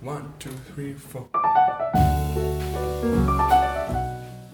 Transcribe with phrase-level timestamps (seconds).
[0.00, 1.24] One, two, three, four.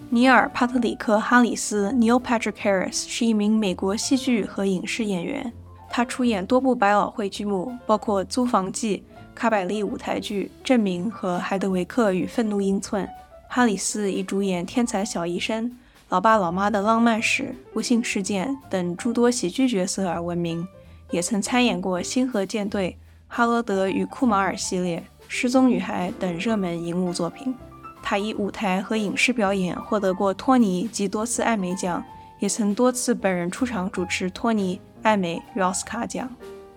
[0.09, 5.53] 尼尔·帕特里克·哈里斯 （Neil Patrick Harris） 是一名美国戏剧和影视演员。
[5.91, 8.97] 他出演多部百老汇剧目，包括《租房记》、
[9.35, 13.05] 卡百利舞台剧《证明》和《海德维克与愤怒英寸》。
[13.47, 15.65] 哈里斯以主演《天才小医生》、
[16.09, 20.67] 《老爸老妈的浪漫史》、《不幸事件》等诸多喜剧角色而闻名，
[21.11, 22.89] 也曾参演过《星河舰队》、
[23.27, 27.54] 《哈罗德与库马尔》系列、《失踪女孩》等热门荧幕作品。
[28.02, 32.02] 他以舞台和影视表演获得过托尼及多次艾美奖，
[32.38, 36.28] 也曾多次本人出场主持托尼、艾美与奥斯卡奖。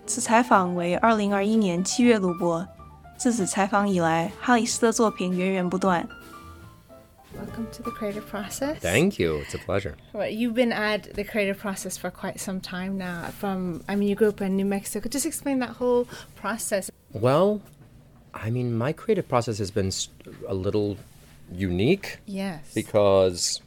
[0.06, 2.66] 此采访为2021年7月录播。
[3.16, 6.06] 自此采访以来，哈里斯的作品源源不断。
[7.34, 8.76] Welcome to the creative process.
[8.80, 9.40] Thank you.
[9.40, 9.94] It's a pleasure.
[10.12, 13.24] Well, you've been at the creative process for quite some time now.
[13.40, 15.08] From, I mean, you grew up in New Mexico.
[15.08, 16.06] Just explain that whole
[16.40, 16.90] process.
[17.12, 17.60] Well,
[18.33, 19.91] I mean, my creative process has been
[20.47, 20.97] a little
[21.51, 22.73] unique Yes.
[22.73, 23.61] because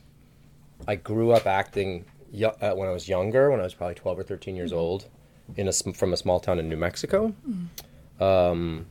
[0.86, 4.18] I grew up acting yo- uh, when I was younger, when I was probably 12
[4.20, 5.06] or 13 years old,
[5.56, 7.34] in a, from a small town in New Mexico.
[8.20, 8.86] Um,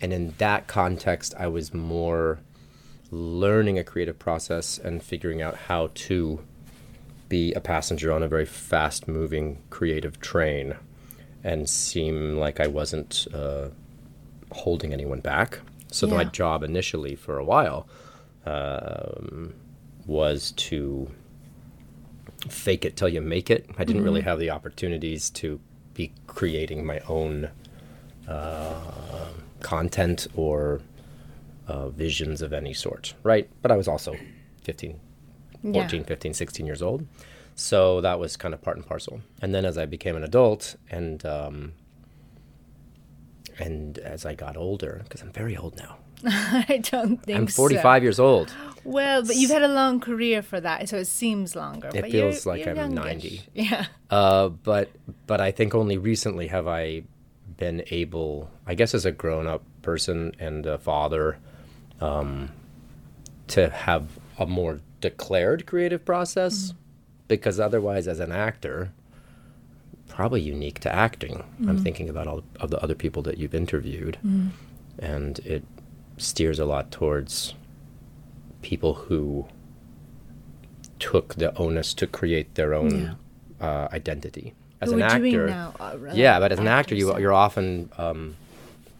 [0.00, 2.38] and in that context, I was more
[3.10, 6.40] learning a creative process and figuring out how to
[7.28, 10.74] be a passenger on a very fast moving creative train
[11.42, 13.68] and seem like I wasn't uh,
[14.52, 15.60] holding anyone back.
[15.90, 17.88] So my job initially for a while
[18.44, 19.54] um,
[20.06, 21.10] was to
[22.48, 23.68] fake it till you make it.
[23.78, 25.60] I didn't really have the opportunities to
[25.94, 27.50] be creating my own
[28.28, 29.28] uh,
[29.60, 30.80] content or
[31.66, 33.48] uh, visions of any sort, right?
[33.62, 34.16] But I was also
[34.62, 35.00] 15,
[35.72, 37.06] 14, 15, 16 years old.
[37.54, 39.20] So that was kind of part and parcel.
[39.42, 41.72] And then as I became an adult and um,
[43.58, 45.96] and as I got older, because I'm very old now.
[46.24, 47.62] I don't think I'm so.
[47.62, 48.52] 45 years old.
[48.84, 51.88] Well, but you've had a long career for that, so it seems longer.
[51.94, 53.04] It but you're- feels like you're I'm youngish.
[53.04, 53.42] 90.
[53.54, 53.86] Yeah.
[54.10, 54.90] Uh, but
[55.26, 57.02] but I think only recently have I
[57.56, 61.38] been able, I guess, as a grown-up person and a father,
[62.00, 62.50] um,
[63.48, 66.74] to have a more declared creative process.
[67.26, 68.92] Because otherwise, as an actor,
[70.18, 71.44] probably unique to acting.
[71.68, 74.18] I'm thinking about all of the other people that you've interviewed,
[74.98, 75.62] and it
[76.16, 77.54] steers a lot towards
[78.60, 79.46] people who
[80.98, 83.16] took the onus to create their own
[83.60, 85.72] uh, identity as Who an actor.
[85.78, 88.34] uh, yeah, but as an actor, you, you're often um,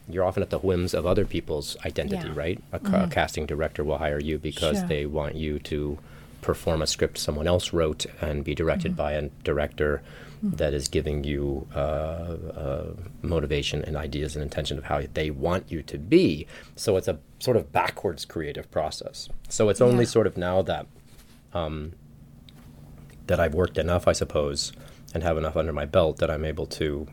[0.08, 2.34] you're often at the whims of other people's identity, Yeah.
[2.44, 2.62] right?
[2.72, 4.86] A, ca- a casting director will hire you because Sure.
[4.88, 5.98] they want you to
[6.42, 10.00] perform a script someone else wrote and be directed by a director
[10.42, 12.86] that is giving you uh, uh,
[13.22, 16.46] motivation and ideas and intention of how they want you to be.
[16.76, 19.28] So it's a sort of backwards creative process.
[19.48, 20.10] So it's only Yeah.
[20.10, 20.86] sort of now that
[21.54, 21.92] um,
[23.26, 24.72] that I've worked enough, I suppose,
[25.14, 27.06] and have enough under my belt that I'm able to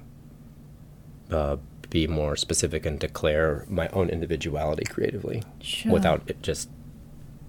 [1.31, 1.57] uh,
[1.89, 5.91] be more specific and declare my own individuality creatively Sure.
[5.91, 6.69] without it just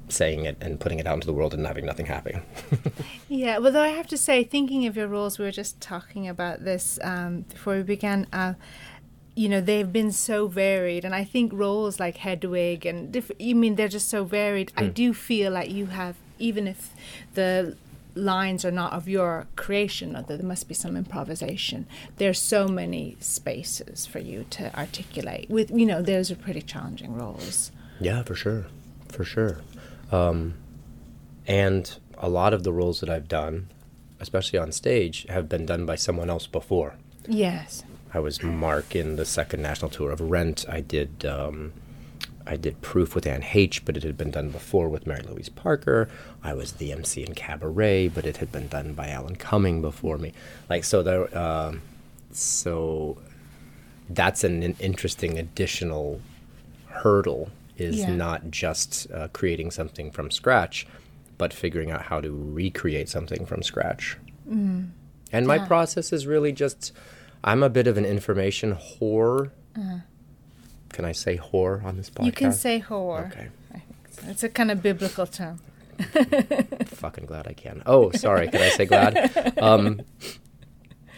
[0.08, 2.42] saying it and putting it out into the world and having nothing happen.
[3.28, 6.28] Yeah, well, though I have to say, thinking of your roles, we were just talking
[6.28, 8.28] about this um, before we began.
[8.32, 8.54] Uh,
[9.34, 13.54] you know, they've been so varied, and I think roles like Hedwig and diff- you
[13.56, 14.72] mean they're just so varied.
[14.76, 16.94] I do feel like you have, even if
[17.34, 17.76] the
[18.14, 21.86] lines are not of your creation, that there must be some improvisation.
[22.16, 25.50] There's so many spaces for you to articulate.
[25.50, 27.72] With you know, those are pretty challenging roles.
[28.00, 28.66] Yeah, for sure,
[29.08, 29.60] for sure.
[30.12, 30.54] Um,
[31.46, 33.68] and a lot of the roles that I've done,
[34.20, 36.94] especially on stage, have been done by someone else before.
[37.28, 37.84] Yes.
[38.14, 40.64] I was Mark in the second national tour of Rent.
[40.68, 41.72] I did um,
[42.46, 45.48] I did Proof with Anne Heche, but it had been done before with Mary Louise
[45.48, 46.08] Parker.
[46.42, 50.18] I was the MC in Cabaret, but it had been done by Alan Cumming before
[50.18, 50.32] me.
[50.70, 51.36] Like so, there.
[51.36, 51.82] Um
[52.30, 53.18] so
[54.08, 56.20] that's an, an interesting additional
[56.86, 57.50] hurdle.
[57.76, 58.14] Is Yeah.
[58.16, 60.86] not just uh, creating something from scratch,
[61.38, 64.16] but figuring out how to recreate something from scratch.
[64.48, 65.66] And my Yeah.
[65.66, 66.92] process is really just
[67.44, 69.50] I'm a bit of an information whore.
[70.90, 72.24] Can I say whore on this podcast?
[72.26, 73.26] You can say whore.
[73.30, 73.48] Okay.
[74.10, 74.22] So.
[74.28, 75.60] It's a kind of biblical term.
[76.86, 77.82] Fucking glad I can.
[77.86, 78.48] Oh, sorry.
[78.48, 79.58] Can I say glad?
[79.58, 80.00] Um,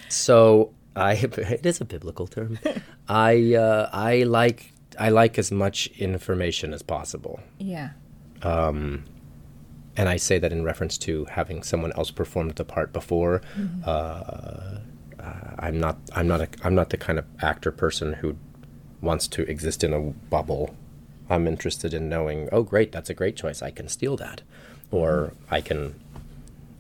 [0.09, 2.59] so I it is a biblical term.
[3.09, 7.41] I uh, I like I like as much information as possible.
[7.59, 7.91] Yeah.
[9.97, 13.43] and I say that in reference to having someone else performed the part before.
[13.85, 14.81] Uh, uh,
[15.59, 15.99] I'm not.
[16.15, 16.41] I'm not.
[16.41, 18.37] A, I'm not the kind of actor person who
[19.01, 20.75] wants to exist in a bubble.
[21.31, 23.63] I'm interested in knowing, oh, great, that's a great choice.
[23.63, 24.43] I can steal that.
[24.91, 26.01] Or I can,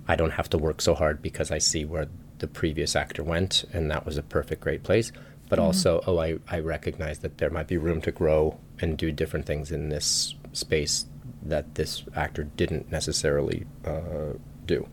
[0.06, 3.64] I don't have to work so hard because I see where the previous actor went
[3.72, 5.12] and that was a perfect, great place.
[5.48, 9.10] But also, oh, I, I recognize that there might be room to grow and do
[9.10, 11.06] different things in this space
[11.42, 14.34] that this actor didn't necessarily uh,
[14.66, 14.86] do.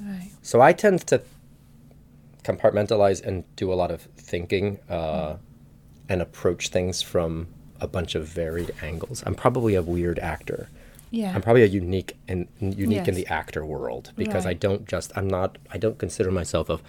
[0.00, 0.30] Right.
[0.42, 1.22] So I tend to
[2.44, 5.36] compartmentalize and do a lot of thinking uh,
[6.08, 7.48] and approach things from
[7.80, 9.22] a bunch of varied angles.
[9.26, 10.68] I'm probably a weird actor.
[11.10, 11.32] Yeah.
[11.34, 15.28] I'm probably a unique and unique in the actor world because I don't just I'm
[15.28, 16.80] not I don't consider myself a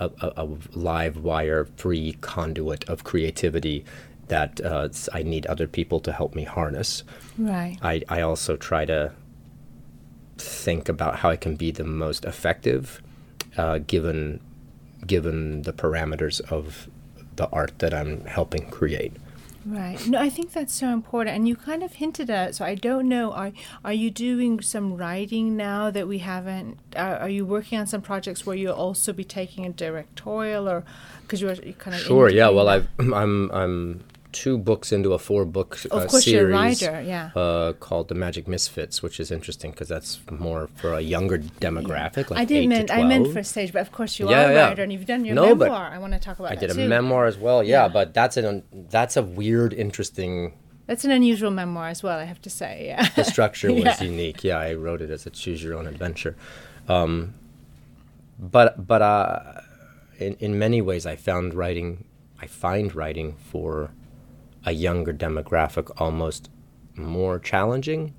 [0.00, 3.84] a, a, live wire free conduit of creativity
[4.28, 7.04] that uh, I need other people to help me harness.
[7.36, 7.76] right.
[7.82, 9.12] I, I also try to
[10.38, 13.02] think about how I can be the most effective,
[13.56, 14.40] uh, given
[15.06, 16.88] given the parameters of
[17.36, 19.14] the art that I'm helping create.
[19.66, 20.04] Right.
[20.06, 22.50] No, I think that's so important, and you kind of hinted at.
[22.50, 23.32] it, So I don't know.
[23.32, 23.52] Are
[23.84, 26.78] are you doing some writing now that we haven't?
[26.96, 30.84] Are, are you working on some projects where you'll also be taking a directorial, or
[31.22, 32.30] because you're, you're kind of Sure.
[32.30, 32.48] Yeah.
[32.48, 34.00] Well, I've I'm I'm
[34.32, 36.52] two books into a four book uh, series.
[36.52, 37.30] writer, yeah.
[37.34, 42.30] Uh, called The Magic Misfits, which is interesting because that's more for a younger demographic.
[42.30, 43.32] Like I didn't to meant I meant 12.
[43.34, 44.68] for stage, but of course you Yeah, are a yeah.
[44.68, 45.90] writer and you've done your No, memoir.
[45.92, 46.88] I want to talk about I did a too.
[46.88, 47.62] memoir as well.
[47.62, 47.88] Yeah, Yeah.
[47.88, 50.54] but that's an that's a weird, interesting
[50.86, 52.18] That's an unusual memoir as well.
[52.18, 52.86] I have to say.
[52.86, 53.08] Yeah.
[53.16, 54.02] the structure was Yeah.
[54.02, 54.42] unique.
[54.44, 56.34] Yeah, I wrote it as a choose your own adventure.
[56.88, 57.34] Um,
[58.38, 59.60] but but uh,
[60.18, 62.04] in in many ways, I found writing.
[62.42, 63.90] I find writing for
[64.64, 66.50] a younger demographic almost
[66.96, 68.14] more challenging,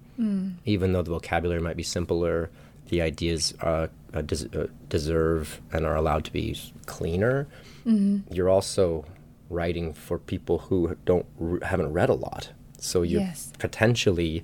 [0.65, 2.49] even though the vocabulary might be simpler.
[2.89, 7.47] The ideas uh, uh, des- uh, deserve and are allowed to be cleaner.
[7.85, 9.05] You're also
[9.49, 13.51] writing for people who don't re- haven't read a lot, so you're Yes.
[13.59, 14.43] potentially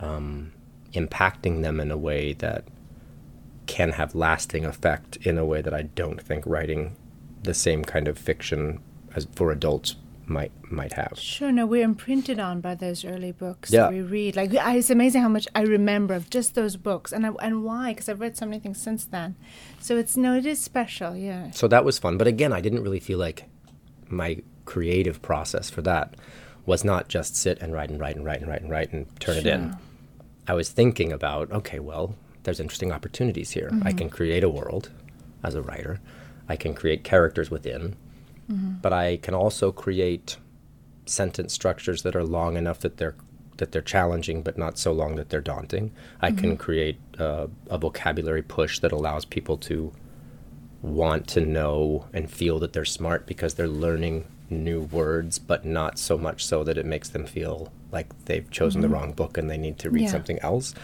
[0.00, 0.52] um,
[0.94, 2.64] impacting them in a way that
[3.66, 6.94] can have lasting effect in a way that I don't think writing
[7.42, 8.80] the same kind of fiction
[9.14, 11.18] as for adults might might have.
[11.18, 13.82] Sure, no, we're imprinted on by those early books Yeah.
[13.82, 14.36] that we read.
[14.36, 17.64] Like, I, it's amazing how much I remember of just those books, and I, and
[17.64, 17.92] why?
[17.92, 19.36] Because I've read so many things since then.
[19.80, 21.16] So it's no, it is special.
[21.16, 21.50] Yeah.
[21.52, 23.44] So that was fun, but again, I didn't really feel like
[24.08, 26.14] my creative process for that
[26.64, 29.20] was not just sit and write and write and write and write and write and
[29.20, 29.76] turn it in.
[30.48, 33.68] I was thinking about, okay, well, there's interesting opportunities here.
[33.72, 33.98] I mm-hmm.
[33.98, 34.90] can create a world
[35.42, 36.00] as a writer.
[36.48, 37.96] I can create characters within,
[38.50, 38.74] Mm-hmm.
[38.80, 40.36] but I can also create
[41.04, 43.16] sentence structures that are long enough that they're
[43.56, 45.90] that they're challenging, but not so long that they're daunting.
[46.20, 46.56] I can mm-hmm.
[46.56, 49.92] create uh, a vocabulary push that allows people to
[50.82, 55.98] want to know and feel that they're smart because they're learning new words, but not
[55.98, 58.94] so much so that it makes them feel like they've chosen the mm-hmm.
[58.94, 60.10] wrong book and they need to read Yeah.
[60.10, 60.74] something else.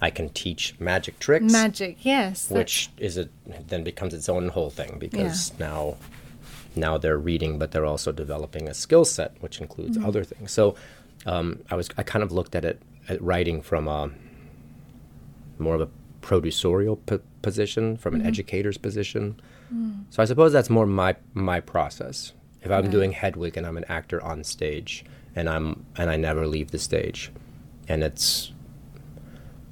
[0.00, 2.50] I can teach magic tricks, Magic, yes.
[2.50, 3.28] which is a
[3.68, 5.96] then becomes its own whole thing because now
[6.76, 10.08] now they're reading, but they're also developing a skill set, which includes Mm-hmm.
[10.08, 10.52] other things.
[10.52, 10.74] So
[11.26, 14.10] um, I was I kind of looked at it at writing from a
[15.58, 15.88] more of a
[16.22, 18.20] producerial p- position, from Mm-hmm.
[18.22, 19.40] an educator's position.
[19.72, 20.04] Mm.
[20.10, 22.32] So I suppose that's more my my process.
[22.62, 25.04] If I'm doing Hedwig and I'm an actor on stage
[25.34, 27.32] and I'm and I never leave the stage,
[27.88, 28.52] and it's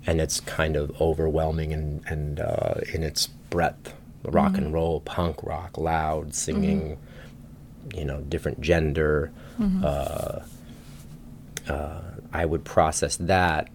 [0.06, 4.64] and it's kind of overwhelming and and uh, in its breadth, rock Mm-hmm.
[4.64, 6.98] and roll, punk rock, loud singing,
[7.94, 9.32] you know, different gender.
[9.58, 9.84] Mm-hmm.
[9.84, 12.00] Uh, uh,
[12.32, 13.68] I would process that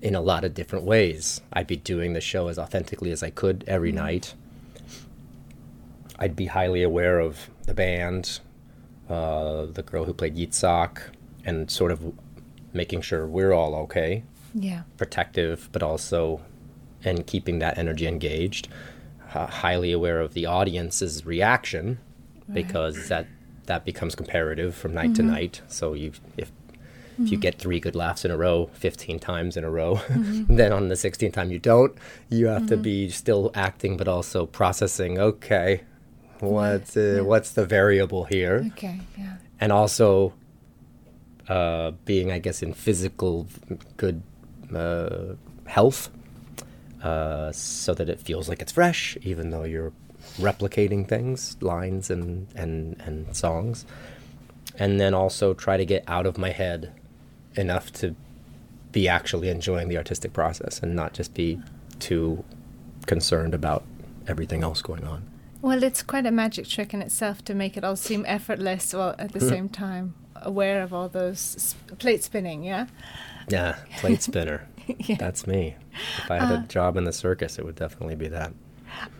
[0.00, 1.40] in a lot of different ways.
[1.52, 4.34] I'd be doing the show as authentically as I could every night.
[6.18, 8.40] I'd be highly aware of the band,
[9.08, 11.00] uh, the girl who played Yitzhak,
[11.44, 12.12] and sort of
[12.72, 14.24] making sure we're all okay,
[14.54, 14.82] yeah.
[14.96, 16.40] protective, but also
[17.04, 18.68] and keeping that energy engaged.
[19.28, 21.98] H- highly aware of the audience's reaction
[22.52, 23.26] because that
[23.66, 25.60] that becomes comparative from night to night.
[25.68, 26.50] So you if
[27.20, 30.72] if you get three good laughs in a row 15 times in a row then
[30.72, 35.18] on the 16th time you don't you have to be still acting but also processing
[35.18, 35.80] okay
[36.40, 38.64] what's uh, what's the variable here?
[38.72, 39.36] Okay, yeah.
[39.60, 40.34] and also
[41.48, 43.46] uh, being, I guess, in physical
[43.96, 44.22] good
[44.74, 45.34] uh,
[45.66, 46.10] health,
[47.02, 49.92] uh, so that it feels like it's fresh, even though you're
[50.38, 53.86] replicating things, lines and and and songs,
[54.78, 56.92] and then also try to get out of my head
[57.54, 58.14] enough to
[58.92, 61.60] be actually enjoying the artistic process and not just be
[61.98, 62.44] too
[63.06, 63.84] concerned about
[64.26, 65.22] everything else going on.
[65.60, 69.14] Well, it's quite a magic trick in itself to make it all seem effortless while
[69.18, 69.48] at the Hmm.
[69.48, 72.86] same time aware of all those s- plate spinning, yeah?
[73.48, 74.68] Yeah, plate spinner.
[74.98, 75.16] yeah.
[75.18, 75.76] That's me.
[76.24, 78.52] If I had a job in the circus, it would definitely be that.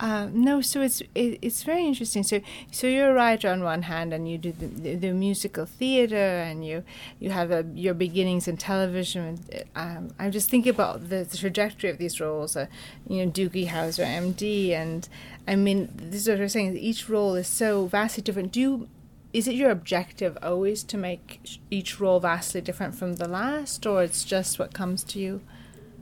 [0.01, 2.23] Uh, no, so it's it, it's very interesting.
[2.23, 5.67] So so you're a writer on one hand, and you do the, the, the musical
[5.67, 6.85] theater, and you
[7.21, 9.41] you have a, your beginnings in television.
[9.51, 12.57] And, um, I'm just thinking about the, the trajectory of these roles.
[12.57, 12.67] Uh,
[13.09, 15.09] you know, Doogie Howser, MD, and
[15.47, 16.77] I mean, this is what you're saying.
[16.77, 18.53] Each role is so vastly different.
[18.53, 18.89] Do you,
[19.33, 24.03] is it your objective always to make each role vastly different from the last, or
[24.03, 25.41] it's just what comes to you?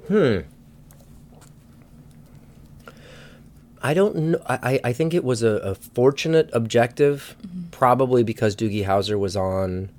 [0.09, 0.39] Hmm.
[3.83, 4.43] I don't know.
[4.47, 7.69] I, I- I think it was a, a fortunate objective, mm-hmm.
[7.71, 9.91] probably because Doogie Howser was on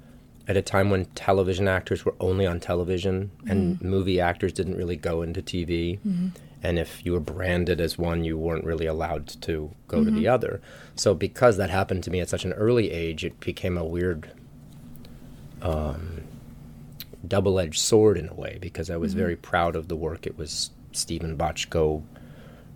[0.48, 3.90] at a time when television actors were only on television and mm-hmm.
[3.90, 6.00] movie actors didn't really go into TV.
[6.00, 6.28] Mm-hmm.
[6.64, 10.28] And if you were branded as one, you weren't really allowed to go to the
[10.28, 10.60] other.
[10.96, 14.32] So, because that happened to me at such an early age, it became a weird
[15.62, 16.24] um,
[17.28, 20.26] double edged sword in a way because I was very proud of the work.
[20.28, 22.04] It was Steven Bochco,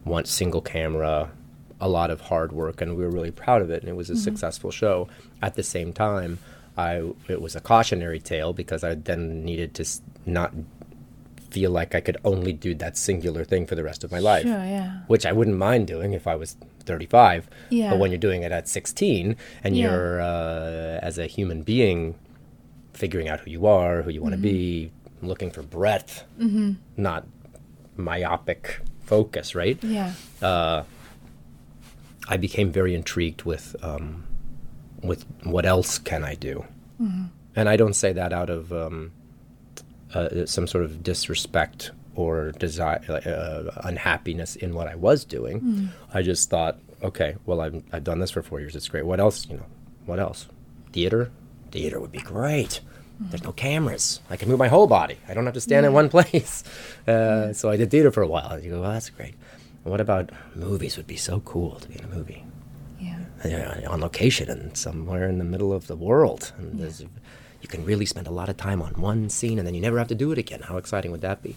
[0.04, 1.32] one single camera,
[1.80, 3.82] a lot of hard work, and we were really proud of it.
[3.82, 5.08] And it was a successful show.
[5.42, 6.40] At the same time,
[6.78, 9.86] I it was a cautionary tale because I then needed to
[10.26, 10.54] not
[11.50, 14.44] feel like I could only do that singular thing for the rest of my life
[14.44, 15.00] Sure, yeah.
[15.08, 16.56] which I wouldn't mind doing if I was
[16.86, 17.50] 35.
[17.70, 17.90] Yeah.
[17.90, 19.92] But when you're doing it at 16 and Yeah.
[19.92, 22.16] you're, uh, as a human being,
[22.94, 26.24] figuring out who you are, who you want to be, looking for breadth,
[26.98, 27.26] not
[27.98, 29.78] myopic focus, right?
[29.84, 30.14] Yeah.
[32.28, 34.24] I became very intrigued with um,
[35.04, 36.64] with what else can I do,
[37.56, 39.12] and I don't say that out of um,
[40.14, 45.90] uh, some sort of disrespect or desire, uh, unhappiness in what I was doing.
[46.14, 48.76] I just thought, okay, well, I've I've done this for four years.
[48.76, 49.06] It's great.
[49.06, 49.48] What else?
[49.50, 49.66] You know,
[50.06, 50.48] what else?
[50.94, 51.32] Theater.
[51.72, 52.82] Theater would be great.
[53.20, 54.20] There's no cameras.
[54.30, 55.18] I can move my whole body.
[55.30, 56.64] I don't have to stand in one place.
[57.08, 58.60] Uh, So I did theater for a while.
[58.60, 59.36] You go, well, that's great.
[59.84, 60.98] What about movies?
[60.98, 62.44] Would be so cool to be in a movie
[63.00, 63.84] Yeah.
[63.86, 66.52] uh, on location and somewhere in the middle of the world.
[66.58, 67.02] And there's,
[67.62, 69.98] you can really spend a lot of time on one scene and then you never
[70.00, 70.62] have to do it again.
[70.62, 71.56] How exciting would that be?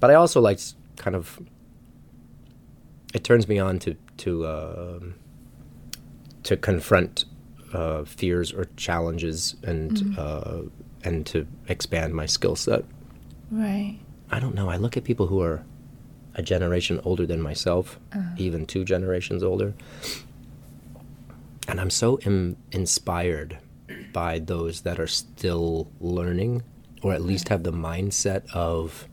[0.00, 0.58] But I also like
[0.96, 1.40] kind of.
[3.14, 5.14] It turns me on to to um
[6.42, 7.24] to confront
[7.74, 10.62] uh, fears or challenges and uh,
[11.02, 12.84] and to expand my skill set.
[13.50, 13.98] Right.
[14.30, 14.70] I don't know.
[14.70, 15.62] I look at people who are
[16.34, 17.98] a generation older than myself,
[18.38, 19.74] even two generations older,
[21.68, 23.58] and I'm so Im- inspired
[24.12, 26.62] by those that are still learning,
[27.02, 29.06] or at least have the mindset of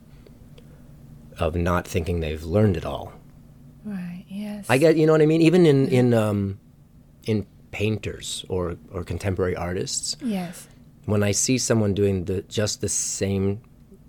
[1.38, 3.12] of not thinking they've learned it all.
[3.84, 4.24] Right.
[4.28, 4.66] Yes.
[4.68, 5.42] I get, you know what I mean.
[5.42, 6.58] Even in in um,
[7.26, 10.68] in painters or or contemporary artists, Yes.
[11.06, 13.60] when I see someone doing the just the same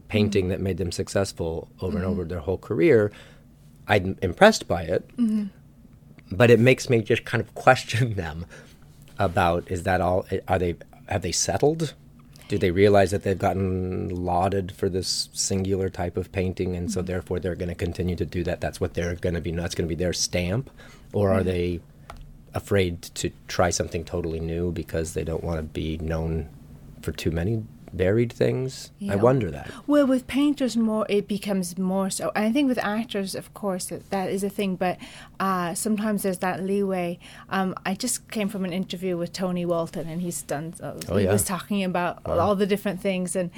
[0.08, 2.12] painting that made them successful over and mm-hmm.
[2.12, 3.12] over their whole career,
[3.88, 5.08] I'm impressed by it.
[5.17, 5.46] Mm-hmm.
[6.32, 8.46] But it makes me just kind of question them
[9.17, 10.75] about is that all are they
[11.08, 11.96] have they settled?
[12.50, 17.00] Do they realize that they've gotten lauded for this singular type of painting and so
[17.00, 17.08] mm-hmm.
[17.08, 18.62] therefore they're going to continue to do that?
[18.62, 20.70] That's what they're going to be that's going to be their stamp
[21.13, 21.79] or are they
[22.53, 26.50] afraid to try something totally new because they don't want to be known
[27.01, 28.89] for too many varied things.
[28.98, 29.13] Yeah.
[29.13, 29.69] I wonder that.
[29.86, 32.31] Well, with painters, more it becomes more so.
[32.36, 34.75] And I think with actors, of course, that, that is a thing.
[34.77, 34.98] But
[35.39, 37.19] uh, sometimes there's that leeway.
[37.50, 40.74] Um, I just came from an interview with Tony Walton, and he's done.
[40.81, 41.31] Uh, Oh, he yeah.
[41.33, 43.51] was talking about all the different things, and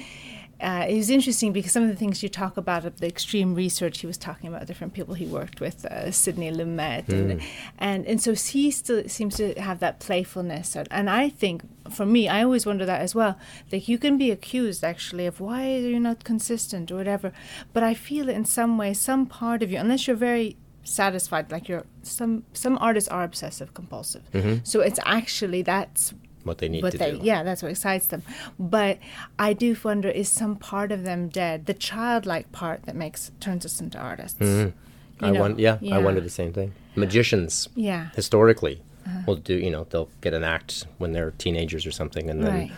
[0.60, 3.54] uh, it was interesting because some of the things you talk about of the extreme
[3.54, 7.42] research, he was talking about different people he worked with, uh, Sidney Lumet, and,
[7.78, 12.06] and and so he still seems to have that playfulness, and, and I think for
[12.06, 13.38] me, I always wonder that as well.
[13.70, 17.32] Like you can be accused actually of why are you not consistent or whatever,
[17.72, 21.68] but I feel in some way, some part of you, unless you're very satisfied, like
[21.68, 24.22] you're some some artists are obsessive compulsive,
[24.64, 26.14] so it's actually that's
[26.46, 27.20] What they need what to they do.
[27.22, 28.22] yeah that's what excites them
[28.58, 28.98] but
[29.38, 33.66] i do wonder is some part of them dead the childlike part that makes turns
[33.66, 36.72] us into artists I You know, won- yeah, I wonder the same thing.
[36.94, 38.82] Magicians yeah historically
[39.26, 42.52] will do, you know, they'll get an act when they're teenagers or something and then
[42.54, 42.72] Right.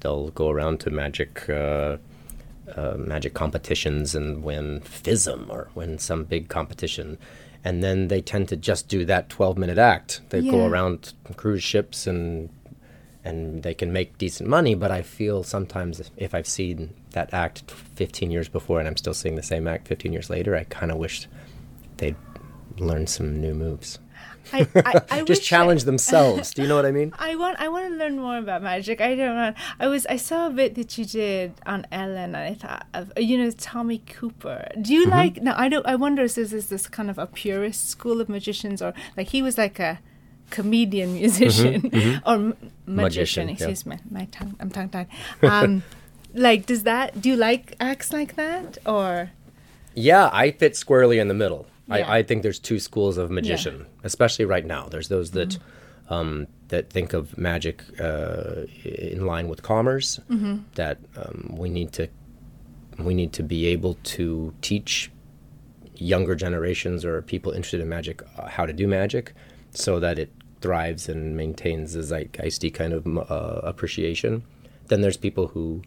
[0.00, 1.96] they'll go around to magic uh,
[2.76, 7.18] uh, magic competitions and win FISM or win some big competition.
[7.64, 10.20] And then they tend to just do that 12 minute act.
[10.30, 12.48] They go around cruise ships and
[13.24, 17.32] and they can make decent money, but I feel sometimes if, if I've seen that
[17.32, 20.64] act 15 years before and I'm still seeing the same act 15 years later, I
[20.64, 21.28] kind of wish
[21.98, 22.16] they'd
[22.78, 23.98] learn some new moves.
[24.52, 26.52] I, I, I just challenge I, themselves.
[26.52, 27.12] Do you know what I mean?
[27.18, 29.00] I want I want to learn more about magic.
[29.00, 29.54] I don't know.
[29.78, 33.12] I was I saw a bit that you did on Ellen, and I thought of
[33.16, 34.68] you know Tommy Cooper.
[34.80, 35.10] Do you Mm-hmm.
[35.10, 35.42] like?
[35.42, 35.86] No, I don't.
[35.86, 39.28] I wonder if this is this kind of a purist school of magicians, or like
[39.28, 40.00] he was like a
[40.52, 41.76] comedian musician
[42.24, 42.62] or m- magician.
[42.86, 43.54] Mm-hmm, Magician, yeah.
[43.54, 44.54] excuse me, my tongue.
[44.60, 45.08] I'm tongue tied.
[45.42, 45.82] Um,
[46.34, 47.20] like, does that?
[47.20, 49.30] Do you like acts like that, or?
[49.94, 51.66] Yeah, I fit squarely in the middle.
[51.88, 51.94] Yeah.
[51.96, 54.88] I, I think there's two schools of magician, especially right now.
[54.88, 56.14] There's those that Mm-hmm.
[56.14, 60.20] um, that think of magic uh, in line with commerce.
[60.30, 60.54] Mm-hmm.
[60.80, 62.04] That um, we need to
[62.98, 65.10] we need to be able to teach
[65.96, 69.34] younger generations or people interested in magic uh, how to do magic,
[69.70, 70.30] so that it
[70.62, 74.42] thrives and maintains a zeitgeisty kind of uh, appreciation.
[74.88, 75.82] Then there's people who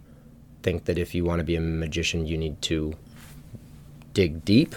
[0.64, 2.94] think that if you want to be a magician, you need to
[4.14, 4.76] dig deep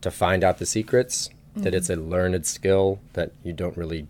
[0.00, 4.06] to find out the secrets, that it's a learned skill, that you don't really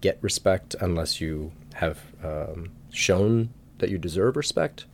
[0.00, 4.84] get respect unless you have um, shown that you deserve respect.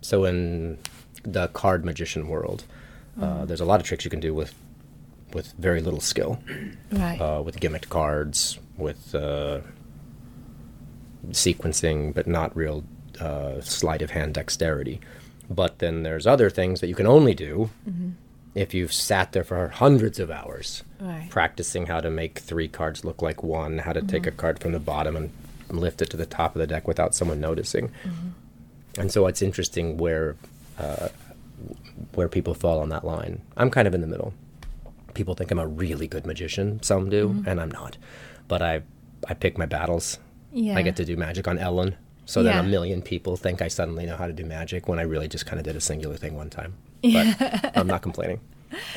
[0.00, 0.78] So, in
[1.24, 2.64] the card magician world,
[3.20, 4.54] uh, there's a lot of tricks you can do with
[5.34, 6.40] with very little skill,
[6.92, 7.20] Right.
[7.20, 9.60] uh, with gimmicked cards, with uh,
[11.30, 12.84] sequencing, but not real
[13.20, 15.00] uh, sleight of hand dexterity.
[15.48, 17.70] But then there's other things that you can only do
[18.54, 21.28] if you've sat there for hundreds of hours Right.
[21.30, 24.72] practicing how to make three cards look like one, how to take a card from
[24.72, 25.30] the bottom and
[25.70, 27.90] lift it to the top of the deck without someone noticing.
[28.98, 30.36] And so it's interesting where
[30.78, 31.08] uh,
[32.14, 33.42] where people fall on that line.
[33.56, 34.32] I'm kind of in the middle.
[35.14, 36.82] People think I'm a really good magician.
[36.82, 37.96] Some do, and I'm not.
[38.48, 38.82] But I
[39.28, 40.18] I pick my battles.
[40.52, 40.76] Yeah.
[40.76, 41.96] I get to do magic on Ellen.
[42.26, 45.02] So then a million people think I suddenly know how to do magic when I
[45.02, 46.74] really just kind of did a singular thing one time.
[47.02, 48.40] But I'm not complaining.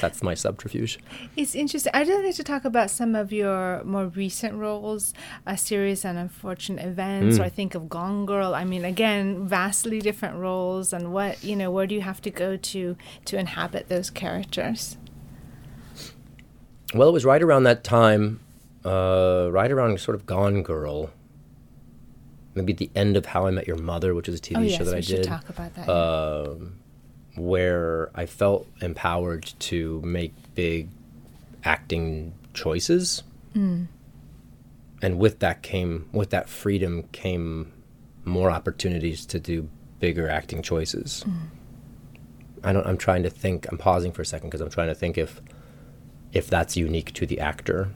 [0.01, 0.99] That's my subterfuge.
[1.35, 1.91] It's interesting.
[1.95, 5.15] I'd like to talk about some of your more recent roles,
[5.47, 7.41] a series and unfortunate events, Mm.
[7.41, 8.53] or I think of Gone Girl.
[8.53, 12.29] I mean, again, vastly different roles, and what you know, where do you have to
[12.29, 14.95] go to to inhabit those characters?
[16.93, 18.39] Well, it was right around that time,
[18.85, 21.09] uh, right around sort of Gone Girl.
[22.55, 24.61] Maybe at the end of How I Met Your Mother, which is a TV oh
[24.61, 25.89] yes, show that we I should did, talk about that.
[25.89, 26.75] um,
[27.35, 30.89] where I felt empowered to make big
[31.63, 33.23] acting choices.
[33.55, 33.87] And
[35.19, 37.71] with that came, with that freedom came
[38.23, 39.67] more opportunities to do
[39.99, 41.25] bigger acting choices.
[42.63, 42.85] I don't.
[42.87, 43.67] I'm trying to think.
[43.71, 45.41] I'm pausing for a second because I'm trying to think if
[46.33, 47.89] if that's unique to the actor.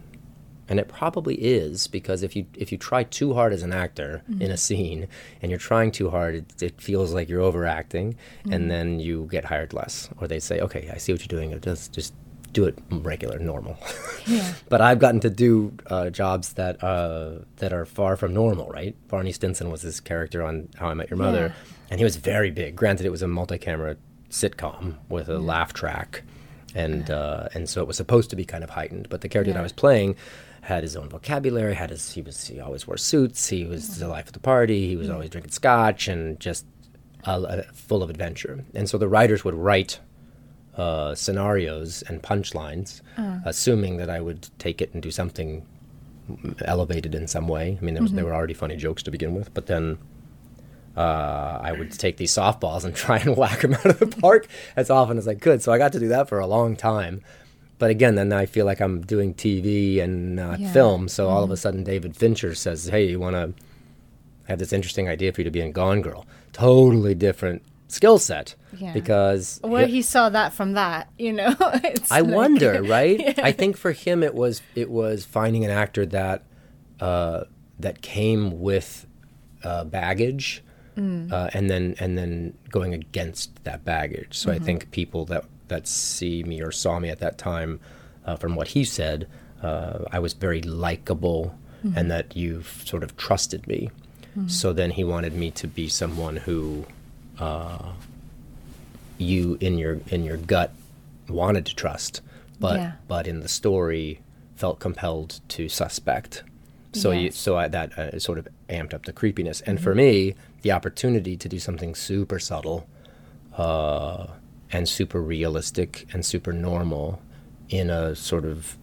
[0.69, 4.21] And it probably is because if you if you try too hard as an actor
[4.41, 5.07] in a scene
[5.41, 8.15] and you're trying too hard it, it feels like you're overacting
[8.51, 10.09] and then you get hired less.
[10.19, 12.13] Or they say okay i see what you're doing just just
[12.51, 13.77] do it regular normal.
[14.27, 14.53] Yeah.
[14.67, 18.93] but i've gotten to do uh, jobs that uh, that are far from normal right?
[19.07, 21.87] Barney stinson was this character on how i met your mother Yeah.
[21.91, 22.75] and he was very big.
[22.75, 23.95] Granted it was a multi-camera
[24.29, 26.23] sitcom with a laugh track
[26.75, 29.09] and uh, and so it was supposed to be kind of heightened.
[29.09, 30.15] But the character that I was playing
[30.61, 31.75] had his own vocabulary.
[31.75, 33.47] Had his he was he always wore suits.
[33.47, 34.87] He was the life of the party.
[34.87, 36.65] He was always drinking scotch and just
[37.25, 38.63] uh, uh, full of adventure.
[38.73, 39.99] And so the writers would write
[40.75, 43.01] uh, scenarios and punchlines,
[43.45, 45.65] assuming that I would take it and do something
[46.65, 47.77] elevated in some way.
[47.81, 49.97] I mean, there, was, there were already funny jokes to begin with, but then
[50.97, 54.47] uh, I would take these softballs and try and whack them out of the park
[54.75, 55.61] as often as I could.
[55.61, 57.21] So I got to do that for a long time.
[57.79, 60.73] But again, then I feel like I'm doing TV and not Yeah.
[60.73, 61.07] film.
[61.07, 63.53] So all of a sudden, David Fincher says, "Hey, you want to
[64.47, 68.17] I have this interesting idea for you to be in Gone Girl?" Totally different skill
[68.17, 68.93] set Yeah.
[68.93, 71.55] because Where hi- he saw that from that, you know.
[71.83, 73.37] It's I like- wonder, right?
[73.39, 76.43] I think for him it was it was finding an actor that
[76.99, 77.43] uh,
[77.79, 79.05] that came with
[79.63, 80.63] uh, baggage,
[80.97, 84.37] uh, and then and then going against that baggage.
[84.37, 87.79] So I think people that that see me or saw me at that time,
[88.25, 89.27] uh, from what he said,
[89.61, 91.55] uh, I was very likable,
[91.95, 93.89] and that you sort of trusted me.
[94.47, 96.85] So then he wanted me to be someone who
[99.17, 100.71] you in your in your gut
[101.27, 102.21] wanted to trust,
[102.59, 102.91] but Yeah.
[103.07, 104.19] but in the story
[104.55, 106.43] felt compelled to suspect.
[106.93, 109.61] So you so I, that uh, sort of amped up the creepiness.
[109.61, 112.87] And for me, the opportunity to do something super subtle,
[113.57, 114.27] uh,
[114.71, 117.21] and super realistic and super normal,
[117.69, 118.77] in a sort of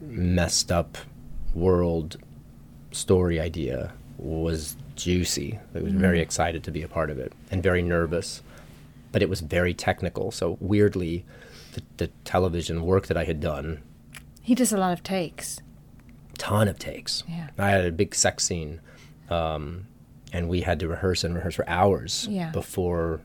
[0.00, 0.98] messed up
[1.54, 2.16] world
[2.92, 5.58] story idea was juicy.
[5.74, 8.42] I was very excited to be a part of it and very nervous.
[9.12, 10.30] But it was very technical.
[10.30, 11.24] So weirdly,
[11.72, 13.82] the, the television work that I had done,
[14.42, 15.60] He does a lot of takes.
[16.38, 17.24] ton of takes.
[17.28, 17.48] Yeah.
[17.58, 18.80] I had a big sex scene,
[19.30, 19.86] um,
[20.32, 22.50] and we had to rehearse and rehearse for hours Yeah.
[22.50, 23.20] before,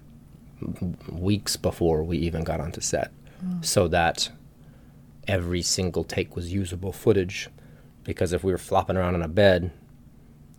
[1.10, 3.12] weeks before we even got onto set,
[3.44, 3.64] mm.
[3.64, 4.30] so that
[5.28, 7.50] every single take was usable footage.
[8.04, 9.72] Because if we were flopping around on a bed,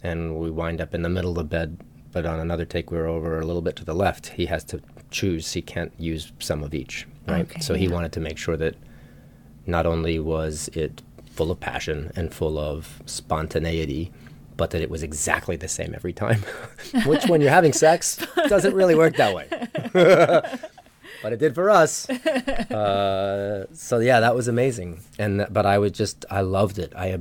[0.02, 1.78] and we wind up in the middle of the bed,
[2.12, 4.64] but on another take we were over a little bit to the left, he has
[4.64, 5.52] to choose.
[5.52, 7.42] He can't use some of each, right?
[7.48, 8.74] Okay, so he wanted to make sure that
[9.66, 14.12] not only was it full of passion and full of spontaneity,
[14.56, 16.42] but that it was exactly the same every time.
[17.06, 19.48] Which, when you're having sex, doesn't really work that way.
[21.22, 22.08] but it did for us.
[22.08, 25.00] Uh, so yeah, that was amazing.
[25.18, 26.92] And but I was just I loved it.
[26.96, 27.18] I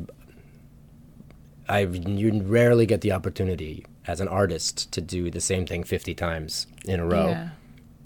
[1.70, 6.13] I you rarely get the opportunity as an artist to do the same thing 50
[6.15, 7.30] times in a row.
[7.30, 7.50] Yeah.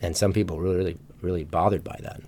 [0.01, 2.21] And some people really really really bothered by that.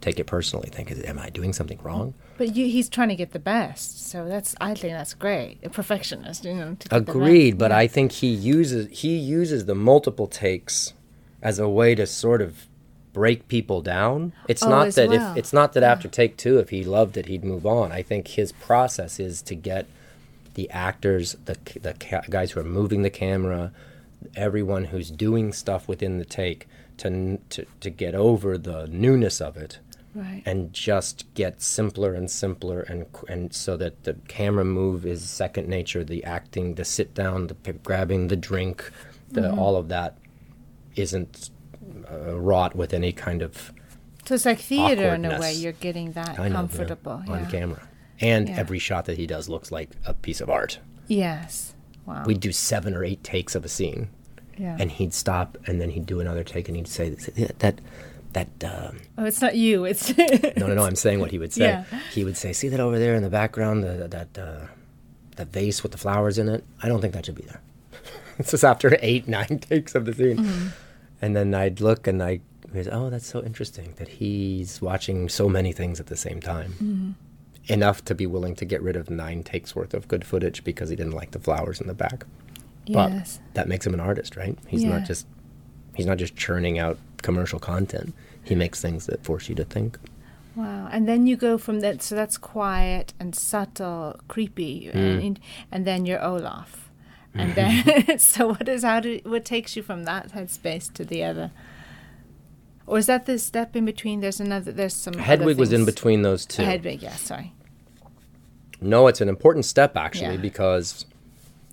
[0.00, 0.68] Take it personally.
[0.70, 2.14] Think, am I doing something wrong?
[2.38, 5.58] But you, he's trying to get the best, so that's I think that's great.
[5.64, 6.76] A perfectionist, you know.
[6.80, 7.16] to get the best.
[7.16, 7.78] Agreed, but Yeah.
[7.78, 10.92] I think he uses he uses the multiple takes
[11.42, 12.66] as a way to sort of
[13.12, 14.32] break people down.
[14.48, 15.30] It's Oh, not that well.
[15.32, 17.90] if it's not that after take 2 if he loved it he'd move on.
[17.92, 19.86] I think his process is to get
[20.54, 23.72] the actors, the the ca- guys who are moving the camera,
[24.34, 26.66] everyone who's doing stuff within the take
[26.98, 29.78] to to to get over the newness of it
[30.16, 30.42] right.
[30.46, 35.68] and just get simpler and simpler and and so that the camera move is second
[35.68, 38.90] nature the acting the sit down the grabbing the drink
[39.30, 39.58] the Mm-hmm.
[39.58, 40.16] all of that
[40.94, 41.50] isn't
[42.10, 43.72] uh, wrought with any kind of
[44.26, 45.52] So it's like theater in a way.
[45.54, 47.50] You're getting that know, yeah, comfortable on yeah.
[47.50, 47.82] camera
[48.20, 48.56] and Yeah.
[48.58, 51.74] every shot that he does looks like a piece of art Yes.
[52.06, 52.24] Wow.
[52.24, 54.08] we'd do seven or eight takes of a scene
[54.56, 54.76] yeah.
[54.78, 57.80] and he'd stop and then he'd do another take and he'd say that
[58.36, 59.84] that um, oh, it's not you.
[59.84, 60.16] It's
[60.56, 60.84] No, no, no.
[60.84, 61.64] I'm saying what he would say.
[61.68, 61.84] Yeah.
[62.12, 64.66] He would say, "See that over there in the background, the, that uh,
[65.36, 66.62] that vase with the flowers in it.
[66.82, 67.60] I don't think that should be there."
[68.38, 70.66] this was after eight, nine takes of the scene, Mm-hmm.
[71.22, 72.40] and then I'd look and I,
[72.74, 76.72] was, oh, that's so interesting that he's watching so many things at the same time.
[76.72, 77.10] Mm-hmm.
[77.72, 80.88] Enough to be willing to get rid of nine takes worth of good footage because
[80.90, 82.24] he didn't like the flowers in the back.
[82.84, 83.40] yes.
[83.46, 84.56] But that makes him an artist, right?
[84.68, 84.90] He's Yeah.
[84.98, 85.26] not just
[85.94, 88.14] he's not just churning out commercial content.
[88.42, 89.98] He makes things that force you to think.
[90.54, 90.88] Wow.
[90.90, 92.02] And then you go from that.
[92.02, 95.26] So that's quiet and subtle, creepy, Mm.
[95.26, 96.82] and and then you're Olaf.
[97.38, 101.22] And then, so what is how do what takes you from that headspace to the
[101.22, 101.50] other?
[102.86, 104.20] Or is that the step in between?
[104.20, 104.72] There's another.
[104.72, 105.14] There's some.
[105.14, 106.62] Hedwig was in between those two.
[106.62, 107.16] Hedwig, yeah.
[107.16, 107.52] Sorry.
[108.80, 110.40] No, it's an important step actually Yeah.
[110.40, 111.04] because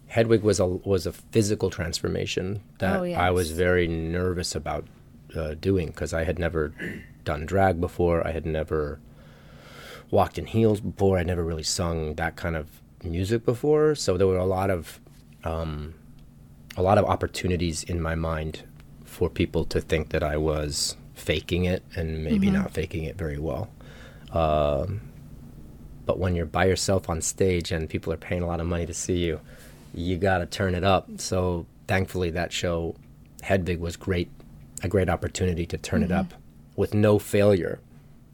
[0.07, 4.85] Hedwig was a was a physical transformation that Oh, I was very nervous about
[5.35, 6.73] uh, doing because I had never
[7.23, 8.25] done drag before.
[8.25, 8.99] I had never
[10.11, 11.17] walked in heels before.
[11.17, 12.67] I'd never really sung that kind of
[13.03, 13.95] music before.
[13.95, 14.99] So there were a lot of
[15.43, 15.95] um,
[16.77, 18.63] a lot of opportunities in my mind
[19.05, 23.37] for people to think that I was faking it and maybe not faking it very
[23.37, 23.69] well.
[24.31, 25.01] Um,
[26.05, 28.85] but when you're by yourself on stage and people are paying a lot of money
[28.85, 29.39] to see you,
[29.93, 31.07] you got to turn it up.
[31.17, 32.95] So thankfully, that show,
[33.41, 34.29] Hedwig, was great,
[34.83, 36.19] a great opportunity to turn it mm-hmm.
[36.19, 36.33] up
[36.75, 37.79] with no failure.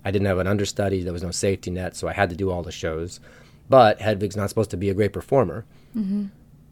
[0.04, 2.50] I didn't have an understudy, there was no safety net, so I had to do
[2.50, 3.20] all the shows.
[3.70, 5.66] But Hedwig's not supposed to be a great performer.
[5.96, 6.26] Mm-hmm.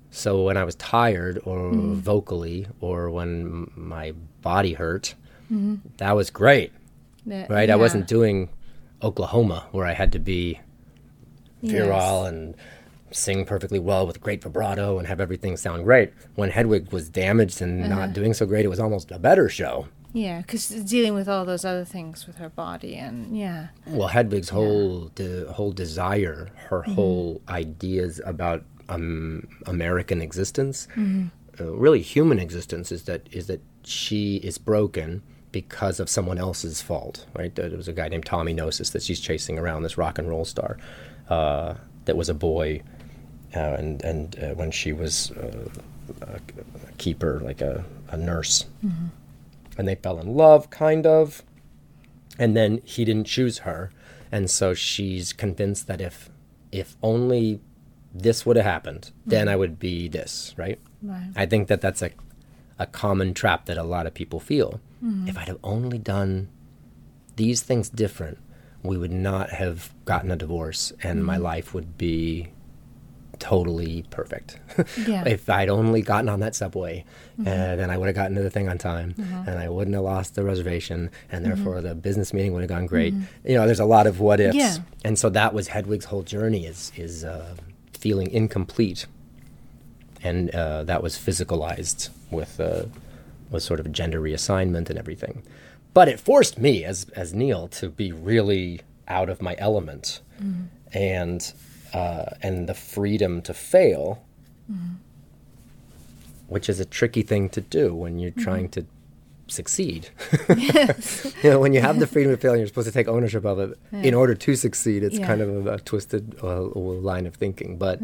[0.09, 1.93] So when I was tired or mm-hmm.
[1.95, 5.13] vocally or when m- my body hurt,
[5.97, 6.71] that was great,
[7.25, 7.69] The- right?
[7.69, 8.49] I wasn't doing
[9.03, 10.59] Oklahoma where I had to be
[11.61, 12.33] virile Yes.
[12.33, 12.55] and
[13.12, 16.12] sing perfectly well with great vibrato and have everything sound great.
[16.36, 17.96] When Hedwig was damaged and Uh-huh.
[17.96, 19.88] not doing so great, it was almost a better show.
[20.13, 23.67] Yeah, because dealing with all those other things with her body and yeah.
[23.86, 26.93] Well, Hedwig's whole de- whole desire, her Mm-hmm.
[26.93, 31.28] whole ideas about um, American existence, Mm-hmm.
[31.62, 36.82] uh, really human existence, is that is that she is broken because of someone else's
[36.82, 37.26] fault.
[37.38, 37.54] Right?
[37.56, 40.46] There was a guy named Tommy Gnosis that she's chasing around, this rock and roll
[40.46, 40.78] star,
[41.30, 42.82] uh, that was a boy,
[43.55, 45.69] Uh, and and uh, when she was uh,
[46.21, 46.39] a,
[46.97, 49.07] keeper, like a, a nurse, mm-hmm.
[49.77, 51.43] and they fell in love, kind of.
[52.39, 53.91] And then he didn't choose her.
[54.31, 56.29] And so she's convinced that if
[56.71, 57.62] if only
[58.13, 59.29] this would have happened mm-hmm.
[59.29, 60.79] then i would be this right?
[61.01, 61.31] Right.
[61.36, 62.12] i think that that's a
[62.79, 64.79] a common trap that a lot of people feel.
[65.03, 65.27] Mm-hmm.
[65.27, 66.49] If i'd have only done
[67.36, 68.39] these things different
[68.83, 72.47] we would not have gotten a divorce and my life would be
[73.39, 74.60] totally perfect.
[75.08, 75.23] Yeah.
[75.28, 77.04] if I'd only gotten on that subway,
[77.38, 79.15] and then I would have gotten to the thing on time,
[79.47, 82.86] and I wouldn't have lost the reservation, and therefore the business meeting would have gone
[82.86, 83.13] great.
[83.45, 84.78] You know, there's a lot of what ifs, Yeah.
[85.04, 87.56] and so that was Hedwig's whole journey is is uh,
[87.93, 89.06] feeling incomplete,
[90.23, 92.84] and uh, that was physicalized with uh,
[93.50, 95.43] with sort of gender reassignment and everything.
[95.93, 100.21] But it forced me as as Neil to be really out of my element,
[100.93, 101.54] and
[101.93, 104.23] uh, and the freedom to fail,
[106.47, 108.86] which is a tricky thing to do when you're trying to
[109.47, 110.10] succeed.
[110.58, 111.34] Yes.
[111.43, 113.45] you know, when you have the freedom to fail and you're supposed to take ownership
[113.45, 115.28] of it in order to succeed, it's Yeah.
[115.28, 117.78] kind of a, a twisted uh, line of thinking.
[117.78, 118.00] But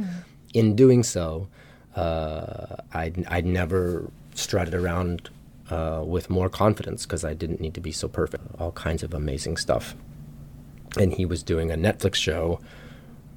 [0.53, 1.47] in doing so,
[1.95, 5.29] uh, I'd, I'd never strutted around
[5.69, 8.43] uh, with more confidence because I didn't need to be so perfect.
[8.59, 9.95] All kinds of amazing stuff.
[10.97, 12.59] And he was doing a Netflix show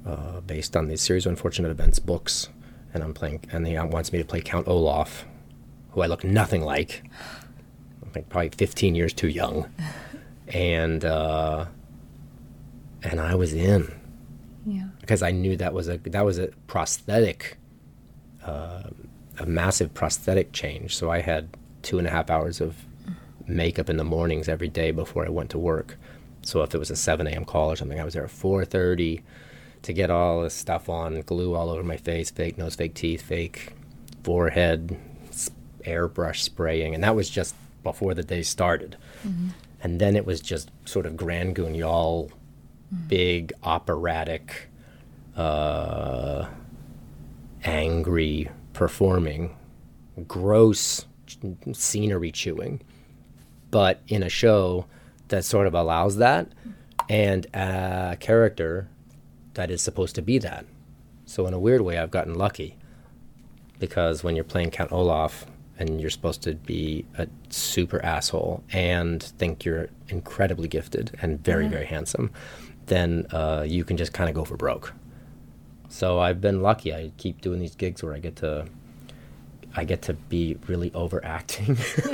[0.07, 2.49] uh, based on the series of unfortunate events books,
[2.93, 5.25] and I'm playing, and he wants me to play Count Olaf,
[5.91, 7.03] who I look nothing like.
[8.01, 9.69] I'm like probably 15 years too young,
[10.47, 11.65] and uh,
[13.03, 13.91] and I was in
[14.65, 14.87] Yeah.
[15.01, 17.57] because I knew that was a that was a prosthetic,
[18.45, 18.83] uh,
[19.39, 20.95] a massive prosthetic change.
[20.95, 21.49] So I had
[21.81, 22.75] two and a half hours of
[23.45, 25.97] makeup in the mornings every day before I went to work.
[26.41, 27.43] So if it was a 7 a.m.
[27.45, 29.21] call or something, I was there at 4:30
[29.87, 33.21] to get all this stuff on, glue all over my face, fake nose, fake teeth,
[33.21, 33.69] fake
[34.21, 34.99] forehead,
[35.85, 38.97] airbrush spraying, and that was just before the day started.
[39.25, 39.47] Mm-hmm.
[39.81, 43.07] And then it was just sort of Grand Guignol, mm-hmm.
[43.07, 44.67] big operatic,
[45.37, 46.47] uh,
[47.63, 49.55] angry performing,
[50.27, 51.05] gross
[51.71, 52.81] scenery chewing,
[53.71, 54.85] but in a show
[55.29, 56.49] that sort of allows that,
[57.07, 58.89] and a character
[59.57, 60.65] that is supposed to be that.
[61.25, 62.77] So in a weird way, I've gotten lucky
[63.79, 65.45] because when you're playing Count Olaf
[65.77, 71.67] and you're supposed to be a super asshole and think you're incredibly gifted and very
[71.67, 72.31] very handsome,
[72.85, 74.93] then uh, you can just kind of go for broke.
[75.89, 76.93] So I've been lucky.
[76.93, 78.65] I keep doing these gigs where I get to.
[79.75, 81.77] I get to be really overacting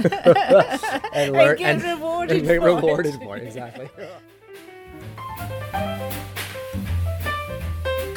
[1.14, 2.62] and learn get rewarded and get it.
[2.62, 3.44] rewarded for it.
[3.44, 3.90] Exactly.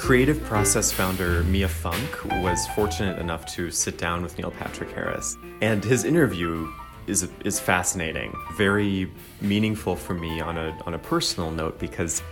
[0.06, 5.36] Creative Process founder Mia Funk was fortunate enough to sit down with Neil Patrick Harris,
[5.60, 6.72] and his interview
[7.08, 12.22] is is fascinating, very meaningful for me on a on a personal note because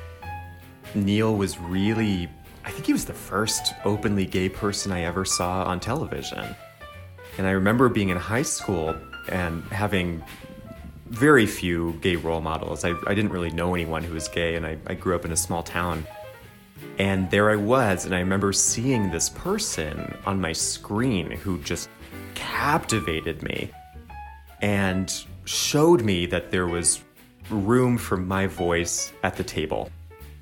[0.94, 2.28] Neil was really
[2.64, 6.54] I think he was the first openly gay person I ever saw on television.
[7.38, 8.96] And I remember being in high school
[9.28, 10.22] and having
[11.06, 12.84] very few gay role models.
[12.84, 15.32] I, I didn't really know anyone who was gay, and I, I grew up in
[15.32, 16.06] a small town.
[16.99, 21.88] And there I was, and I remember seeing this person on my screen who just
[22.35, 23.70] captivated me
[24.62, 25.12] and
[25.44, 27.03] showed me that there was
[27.51, 29.90] room for my voice at the table.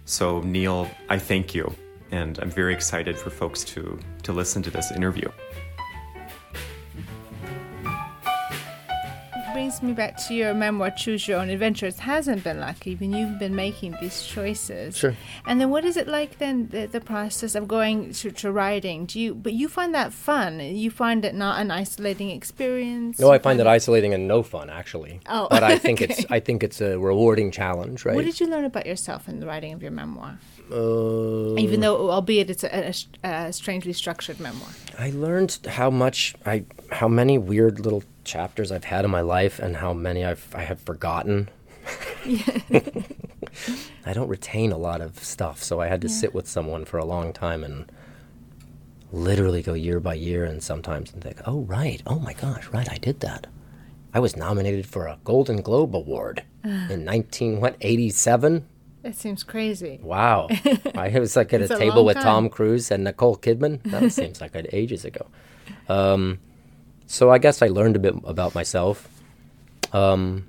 [0.05, 1.75] So, Neil, I thank you,
[2.11, 5.29] and I'm very excited for folks to, to listen to this interview.
[9.73, 11.87] Brings me back to your memoir, Choose Your Own Adventure.
[11.87, 14.99] It hasn't been lucky when you've been making these choices.
[14.99, 15.17] Sure.
[15.47, 19.07] And then what is it like then, the, the process of going to, to writing?
[19.07, 20.61] Do you, but you find that fun.
[20.61, 23.19] You find it not an isolating experience.
[23.19, 25.21] No, I find it isolating and no fun actually.
[25.27, 26.27] Oh, but I think it's.
[26.29, 28.15] I think it's a rewarding challenge, right?
[28.15, 30.39] What did you learn about yourself in the writing of your memoir?
[30.71, 32.93] uh, Even though, albeit it's a,
[33.25, 34.69] a, a strangely structured memoir.
[34.99, 39.59] I learned how much I how many weird little chapters I've had in my life
[39.59, 41.49] and how many I've I have forgotten.
[44.07, 46.99] I don't retain a lot of stuff, so I had to sit with someone for
[46.99, 47.91] a long time and
[49.13, 52.91] literally go year by year and sometimes and think, "Oh right, oh my gosh, right,
[52.91, 53.47] I did that.
[54.15, 58.67] I was nominated for a Golden Globe Award in 19 what 87."
[59.03, 59.99] That seems crazy.
[60.01, 60.47] Wow.
[60.95, 62.23] I was like at a a table with time.
[62.23, 63.83] Tom Cruise and Nicole Kidman.
[63.83, 65.27] That seems like ages ago.
[65.89, 66.39] Um,
[67.13, 69.07] so I guess I learned a bit about myself.
[69.93, 70.47] Um,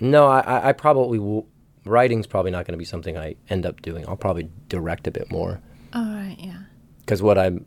[0.00, 1.46] no, I, I- probably will.
[1.84, 4.06] Writing's probably not going to be something I end up doing.
[4.08, 5.60] I'll probably direct a bit more
[5.94, 6.58] All right, yeah.
[7.00, 7.64] because what I'm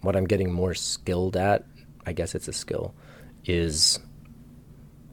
[0.00, 1.64] what I'm getting more skilled at,
[2.04, 2.94] I guess it's a skill,
[3.44, 4.00] is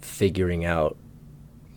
[0.02, 0.98] figuring out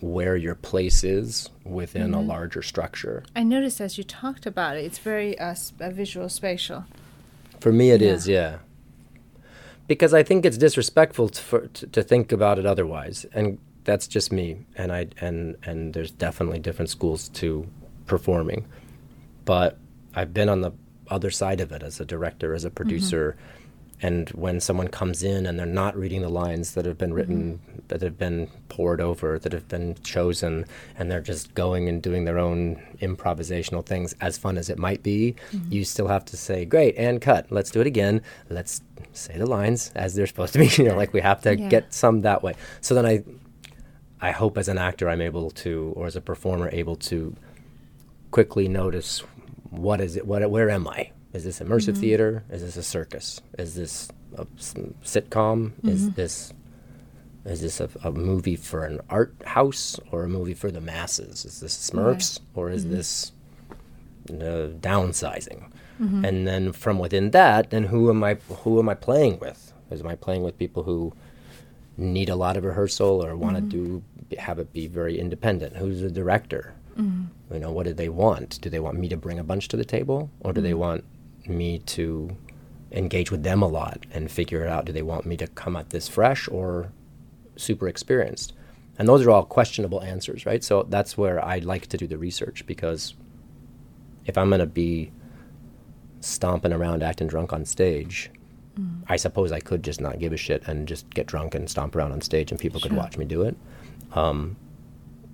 [0.01, 2.15] where your place is within Mm-hmm.
[2.15, 3.25] a larger structure.
[3.37, 6.85] I noticed as you talked about it, it's very uh, uh, visual spatial.
[7.61, 8.09] For me, it Yeah.
[8.13, 8.59] is, yeah.
[9.87, 14.07] Because I think it's disrespectful to, for, to, to think about it otherwise, and that's
[14.07, 14.65] just me.
[14.77, 17.67] And I and and there's definitely different schools to
[18.07, 18.67] performing,
[19.45, 19.79] but
[20.15, 20.73] I've been on the
[21.09, 23.37] other side of it as a director, as a producer.
[23.39, 23.64] Mm-hmm.
[24.03, 27.61] And when someone comes in and they're not reading the lines that have been written,
[27.67, 27.79] mm-hmm.
[27.89, 30.67] that have been poured over, that have been chosen,
[30.99, 35.03] and they're just going and doing their own improvisational things, as fun as it might
[35.03, 35.73] be, mm-hmm.
[35.73, 37.47] you still have to say, great, and cut.
[37.51, 38.21] Let's do it again.
[38.51, 40.67] Let's say the lines as they're supposed to be.
[40.77, 41.69] you know, like we have to Yeah.
[41.69, 42.55] get some that way.
[42.81, 43.23] So then I,
[44.21, 47.35] I hope as an actor I'm able to, or as a performer, able to
[48.33, 49.23] quickly notice
[49.71, 51.11] what is it, what, where am I?
[51.35, 52.01] Is this immersive mm-hmm.
[52.01, 52.45] theater?
[52.49, 53.41] Is this a circus?
[53.59, 55.73] Is this a sitcom?
[55.85, 56.15] Is mm-hmm.
[56.15, 56.53] this
[57.45, 61.45] is this a, a movie for an art house or a movie for the masses?
[61.45, 62.95] Is this Smurfs or is mm-hmm.
[62.95, 63.33] this
[64.31, 65.71] uh, downsizing?
[66.25, 68.35] And then from within that, then who am I?
[68.63, 69.73] Who am I playing with?
[69.91, 71.13] Is am I playing with people who
[71.97, 74.03] need a lot of rehearsal or want to do
[74.39, 75.77] have it be very independent?
[75.77, 76.75] Who's the director?
[77.53, 78.61] You know, what do they want?
[78.61, 81.05] Do they want me to bring a bunch to the table, or do they want
[81.49, 82.37] me to
[82.93, 84.85] engage with them a lot and figure it out?
[84.85, 86.93] Do they want me to come at this fresh or
[87.57, 88.53] super experienced?
[88.99, 90.63] And those are all questionable answers, right?
[90.63, 93.15] So that's where I like to do the research because
[94.25, 95.11] if I'm going to be
[96.21, 98.31] stomping around acting drunk on stage,
[99.09, 101.95] I suppose I could just not give a shit and just get drunk and stomp
[101.95, 103.57] around on stage and people could watch me do it.
[104.13, 104.57] Um,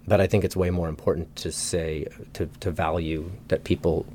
[0.07, 4.07] but I think it's way more important to say, to, to value that people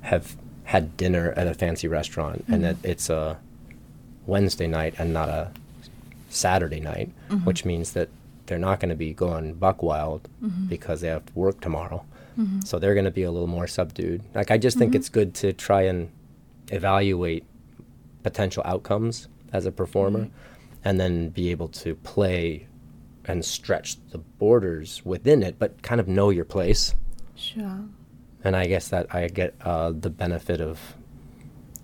[0.00, 2.90] have had dinner at a fancy restaurant and that mm-hmm.
[2.90, 3.38] it's a
[4.26, 5.50] Wednesday night and not a
[6.28, 7.44] Saturday night, mm-hmm.
[7.44, 8.08] which means that
[8.46, 10.66] they're not going to be going buck wild mm-hmm.
[10.66, 12.04] because they have to work tomorrow.
[12.64, 14.22] So they're going to be a little more subdued.
[14.34, 16.10] Like I just think it's good to try and
[16.70, 17.44] evaluate
[18.22, 20.28] potential outcomes as a performer
[20.84, 22.66] and then be able to play
[23.24, 26.94] and stretch the borders within it but kind of know your place.
[27.36, 27.84] Sure.
[28.46, 30.94] And I guess that I get uh, the benefit of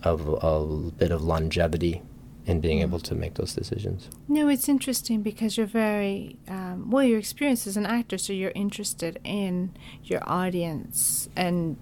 [0.04, 2.02] of a bit of longevity
[2.44, 4.08] in being able to make those decisions.
[4.26, 7.04] No, it's interesting because you're very um, well.
[7.04, 11.76] Your experience as an actor, so you're interested in your audience and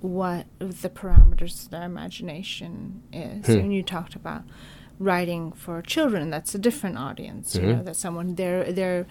[0.00, 3.48] what the parameters of their imagination is.
[3.48, 4.42] And you talked about
[4.98, 6.30] writing for children.
[6.30, 7.54] That's a different audience.
[7.54, 9.06] You know, that someone their their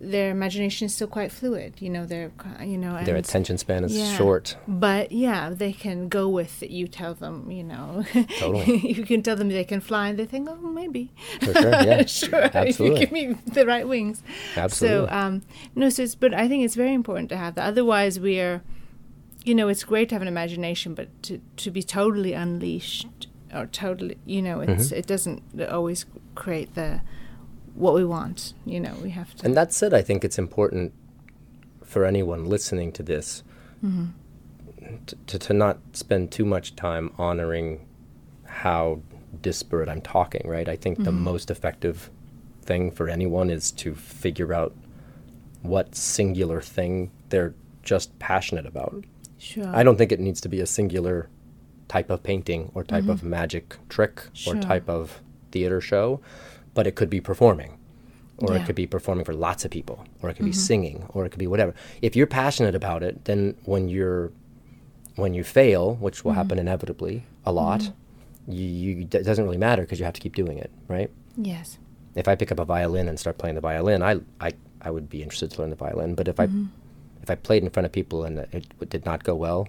[0.00, 1.74] their imagination is still quite fluid.
[1.78, 2.32] You know, they're
[2.64, 4.16] you know Their attention span is yeah.
[4.16, 4.56] short.
[4.66, 6.70] But yeah, they can go with it.
[6.70, 8.04] You tell them, you know.
[8.38, 8.78] Totally.
[8.96, 11.12] you can tell them they can fly, and they think, oh, maybe.
[11.40, 12.04] For sure, yeah.
[12.06, 12.40] sure.
[12.40, 13.00] If you Absolutely.
[13.00, 14.22] give me the right wings.
[14.56, 15.08] Absolutely.
[15.08, 15.42] So, um,
[15.74, 17.66] no, so it's, but I think it's very important to have that.
[17.66, 18.62] Otherwise, we are,
[19.44, 23.66] you know, it's great to have an imagination, but to, to be totally unleashed or
[23.66, 24.94] totally, you know, it's, Mm-hmm.
[24.94, 27.02] it doesn't always create the,
[27.74, 28.54] what we want.
[28.64, 29.44] You know, we have to.
[29.44, 30.92] And that said, I think it's important
[31.84, 33.42] for anyone listening to this
[33.84, 34.06] mm-hmm.
[35.06, 37.86] to, to, to not spend too much time honoring
[38.44, 39.00] how
[39.42, 40.68] disparate I'm talking, right?
[40.68, 41.22] I think the mm-hmm.
[41.24, 42.10] most effective
[42.62, 44.74] thing for anyone is to figure out
[45.62, 49.04] what singular thing they're just passionate about.
[49.38, 49.74] sure.
[49.74, 51.28] I don't think it needs to be a singular
[51.88, 53.10] type of painting or type mm-hmm.
[53.10, 54.56] of magic trick Sure.
[54.56, 56.20] or type of theater show,
[56.74, 57.78] but it could be performing.
[58.38, 58.62] Or Yeah.
[58.62, 60.58] it could be performing for lots of people, or it could be mm-hmm.
[60.58, 61.74] singing, or it could be whatever.
[62.00, 64.32] If you're passionate about it, then when you're
[65.16, 66.38] when you fail, which will mm-hmm.
[66.38, 68.52] happen inevitably a lot, mm-hmm.
[68.52, 71.10] you, you it doesn't really matter because you have to keep doing it, right?
[71.36, 71.78] yes.
[72.14, 74.52] if I pick up a violin and start playing the violin, I, I,
[74.82, 76.14] I would be interested to learn the violin.
[76.14, 76.48] But if I
[77.22, 79.68] if I played in front of people and it, it did not go well,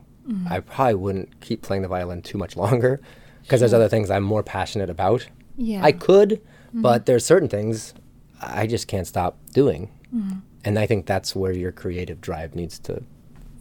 [0.50, 3.02] I probably wouldn't keep playing the violin too much longer
[3.44, 5.28] because there's other things I'm more passionate about.
[5.58, 5.84] Yeah.
[5.84, 6.82] I could, Mm-hmm.
[6.82, 7.94] but there's certain things
[8.42, 9.90] I just can't stop doing.
[10.16, 10.40] Mm-hmm.
[10.64, 13.04] And I think that's where your creative drive needs to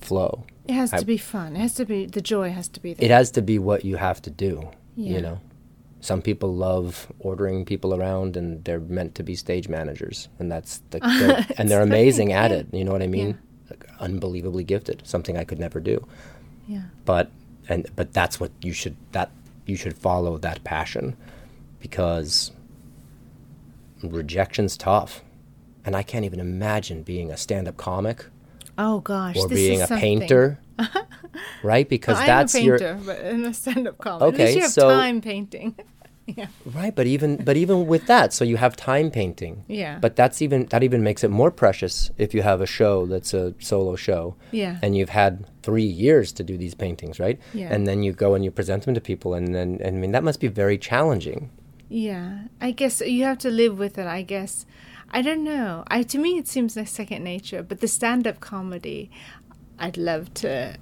[0.01, 0.45] flow.
[0.69, 1.57] It has I- to be fun.
[1.57, 3.05] It has to be, the joy has to be there.
[3.05, 5.15] It has to be what you have to do, Yeah.
[5.17, 5.41] you know.
[6.03, 10.79] Some people love ordering people around and they're meant to be stage managers and that's
[10.91, 13.39] the they're- and they're amazing at it, you know what I mean?
[13.69, 16.07] Like, unbelievably gifted, something I could never do.
[16.69, 16.83] yeah.
[17.05, 17.31] But
[17.69, 19.31] and but that's what you should that
[19.67, 21.17] you should follow that passion
[21.81, 22.51] because
[24.03, 25.23] rejection's tough.
[25.85, 28.27] And I can't even imagine being a stand-up comic
[28.77, 29.37] Oh gosh.
[29.37, 30.21] or being a something.
[30.21, 30.59] painter.
[31.63, 31.89] right?
[31.89, 34.25] Because Well, that's I'm a your but in a stand-up comedy.
[34.27, 35.75] At Okay, you have so- time painting.
[36.27, 36.47] yeah.
[36.65, 39.65] Right, but even but even with that, so you have time painting.
[39.69, 39.99] Yeah.
[40.01, 43.35] But that's even that even makes it more precious if you have a show that's
[43.35, 44.37] a solo show.
[44.53, 44.79] Yeah.
[44.83, 47.41] And you've had three years to do these paintings, right?
[47.53, 47.73] Yeah.
[47.73, 50.13] And then you go and you present them to people, and then and I mean
[50.13, 51.51] that must be very challenging.
[51.91, 54.07] Yeah, I guess you have to live with it.
[54.07, 54.65] I guess
[55.11, 55.85] I don't know.
[55.89, 57.63] I to me it seems like second nature.
[57.63, 59.11] But the stand-up comedy,
[59.79, 60.77] I'd love to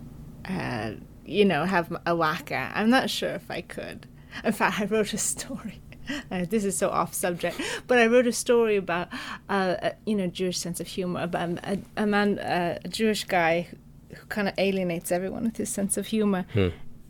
[0.48, 0.92] uh,
[1.28, 2.74] you know, have a whack at.
[2.74, 4.06] I'm not sure if I could.
[4.44, 5.80] In fact, I wrote a story.
[6.30, 9.08] Uh, this is so off subject, but I wrote a story about,
[9.50, 13.24] uh, a, you know, Jewish sense of humor about a, a man, uh, a Jewish
[13.24, 13.76] guy who,
[14.16, 16.46] who kind of alienates everyone with his sense of humor,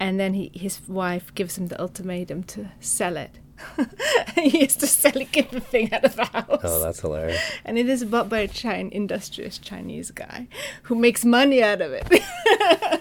[0.00, 3.38] and then he, his wife gives him the ultimatum to sell it.
[4.36, 6.60] he has to sell it, get thing out of the house.
[6.64, 7.40] Oh, that's hilarious.
[7.64, 10.46] and it is bought by a Chinese industrious Chinese guy
[10.84, 12.06] who makes money out of it.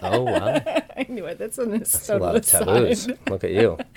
[0.01, 0.61] Oh wow,
[0.95, 3.05] anyway, that's an that's a lot of taboos.
[3.07, 3.17] aside.
[3.29, 3.77] Look at you.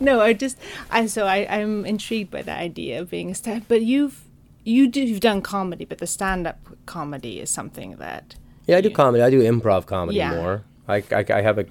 [0.00, 0.56] No, I just
[0.90, 3.66] I so I I'm intrigued by the idea of being a stand.
[3.68, 4.24] But you've
[4.64, 8.80] you do you've done comedy, but the stand up comedy is something that Yeah, I
[8.80, 9.22] do comedy.
[9.22, 10.34] I do improv comedy Yeah.
[10.34, 10.62] more.
[10.88, 11.66] I, I, I have a,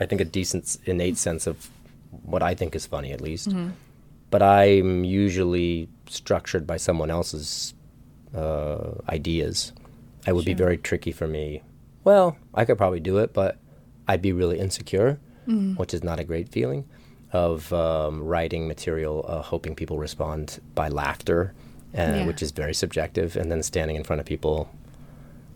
[0.00, 1.68] I think a decent innate sense of
[2.10, 3.48] what I think is funny at least.
[3.50, 3.70] Mm-hmm.
[4.30, 7.74] But I'm usually structured by someone else's
[8.34, 9.72] uh, ideas.
[10.26, 11.62] It would be very tricky for me.
[12.04, 13.58] Well, I could probably do it, but
[14.06, 15.76] I'd be really insecure, Mm-hmm.
[15.76, 16.84] which is not a great feeling.
[17.32, 21.54] Of um, writing material, uh, hoping people respond by laughter,
[21.96, 22.26] uh, Yeah.
[22.26, 24.68] which is very subjective, and then standing in front of people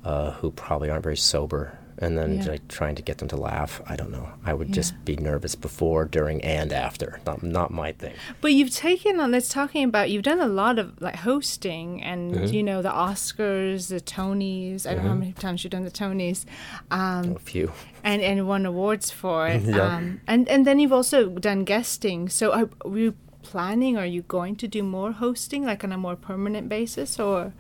[0.05, 2.51] uh, who probably aren't very sober and then Yeah.
[2.53, 4.75] like trying to get them to laugh i don't know i would Yeah.
[4.81, 9.31] just be nervous before during and after not, not my thing But you've taken on.
[9.31, 10.11] Let's talking about.
[10.11, 12.55] You've done a lot of like hosting, and Mm-hmm.
[12.57, 14.87] you know the Oscars, the Tonys.
[14.87, 16.45] I don't know how many times you've done the Tonys,
[16.91, 17.67] um, a few
[18.05, 19.63] and and won awards for it.
[19.77, 19.97] Yeah.
[19.97, 22.29] Um, and and then you've also done guesting.
[22.39, 23.97] So are, are you planning?
[24.03, 27.53] Are you going to do more hosting, like on a more permanent basis, or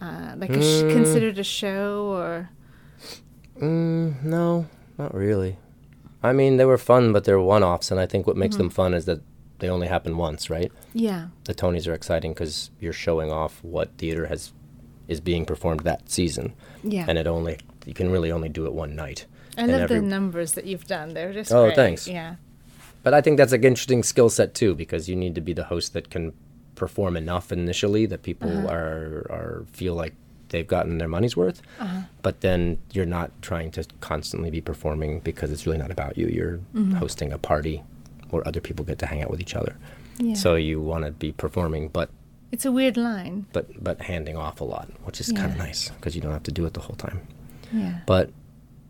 [0.00, 0.92] uh, like a sh- Mm.
[0.96, 2.48] considered a show, or
[3.60, 4.66] mm, no
[4.98, 5.56] not really
[6.22, 8.64] i mean they were fun but they're one-offs and i think what makes Mm-hmm.
[8.64, 9.20] them fun is that
[9.58, 13.90] they only happen once right yeah, the tonys are exciting because you're showing off what
[13.98, 14.52] theater has
[15.06, 17.04] is being performed that season yeah.
[17.08, 19.26] and it only you can really only do it one night
[19.58, 21.12] I and love the numbers that you've done.
[21.12, 21.74] They're just Oh, great.
[21.76, 22.06] thanks.
[22.06, 22.36] Yeah,
[23.02, 25.64] But I think that's an interesting skill set too, because you need to be the
[25.64, 26.32] host that can
[26.76, 28.68] perform enough initially that people Uh-huh.
[28.76, 30.14] are are feel like
[30.50, 31.62] they've gotten their money's worth.
[31.80, 32.02] Uh-huh.
[32.22, 36.26] But then you're not trying to constantly be performing because it's really not about you.
[36.28, 36.92] You're Mm-hmm.
[37.02, 37.82] hosting a party
[38.30, 39.74] where other people get to hang out with each other.
[40.18, 40.34] yeah.
[40.34, 42.10] So you want to be performing, but
[42.52, 43.46] it's a weird line.
[43.52, 46.42] but but handing off a lot, which is kind of nice because you don't have
[46.50, 47.20] to do it the whole time.
[47.72, 48.00] Yeah.
[48.06, 48.30] But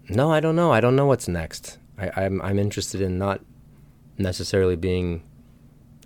[0.09, 0.73] no, I don't know.
[0.73, 1.79] I don't know what's next.
[1.99, 3.41] I, I'm I'm interested in not
[4.19, 5.23] necessarily being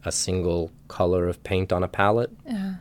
[0.04, 2.74] a single color of paint on a palette, Uh,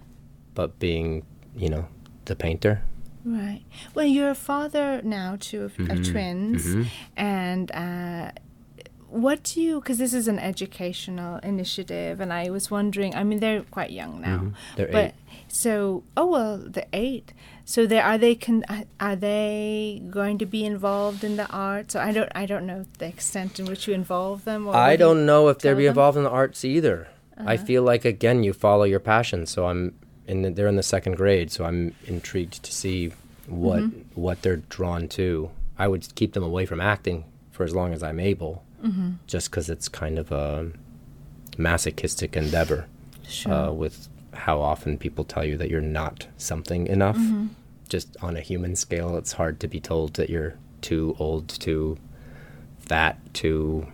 [0.56, 1.24] but being,
[1.56, 1.86] you know,
[2.26, 2.84] the painter.
[3.26, 3.62] Right.
[3.94, 6.12] Well, you're a father now to of, of mm-hmm.
[6.12, 6.84] twins, mm-hmm.
[7.16, 8.32] and uh,
[9.08, 9.80] what do you?
[9.80, 13.16] Because this is an educational initiative, and I was wondering.
[13.16, 14.76] I mean, they're quite young now, mm-hmm.
[14.76, 15.14] They're but eight.
[15.48, 17.32] so oh well, they're eight.
[17.64, 21.94] So they are they can uh, are they going to be involved in the arts?
[21.94, 24.68] So I don't I don't know the extent in which you involve them.
[24.68, 27.08] Or I don't know if they'll be involved in the arts either.
[27.38, 27.66] I uh-huh.
[27.66, 29.46] feel like again you follow your passion.
[29.46, 29.96] So I'm
[30.28, 33.12] the, they're in the second grade, so I'm intrigued to see
[33.48, 33.84] what
[34.16, 35.52] what they're drawn to.
[35.78, 38.64] I would keep them away from acting for as long as I'm able,
[39.28, 40.72] just because it's kind of a
[41.58, 42.88] masochistic endeavor.
[43.28, 43.54] Sure.
[43.54, 47.18] Uh, with how often people tell you that you're not something enough.
[47.18, 47.48] Mm-hmm.
[47.90, 51.98] Just on a human scale, it's hard to be told that you're too old, too
[52.80, 53.88] fat, too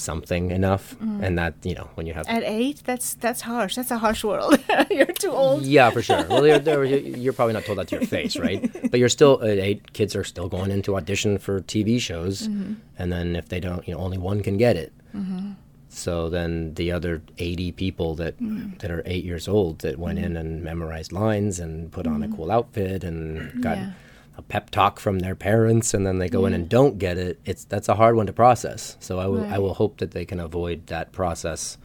[0.00, 1.22] something enough, mm.
[1.22, 2.36] and that you know when you have Mm.
[2.36, 3.76] At eight, that's that's harsh.
[3.76, 4.58] That's a harsh world.
[4.90, 5.62] you're too old.
[5.64, 6.24] yeah for sure.
[6.28, 8.60] Well, they're, you're probably not told that to your face, right?
[8.90, 9.92] But you're still at eight.
[9.92, 12.74] Kids are still going into audition for TV shows, mm-hmm.
[12.98, 14.92] and then if they don't, you know, only one can get it.
[15.14, 15.52] Mm-hmm.
[15.88, 18.78] So then the other 80 people that mm.
[18.78, 20.36] that are eight years old that went mm-hmm.
[20.36, 23.90] in and memorized lines and put on a cool outfit and got Yeah.
[24.36, 27.40] A pep talk from their parents and then they go in and don't get it.
[27.44, 28.96] It's that's a hard one to process.
[29.00, 31.78] So I will I will hope that they can avoid that process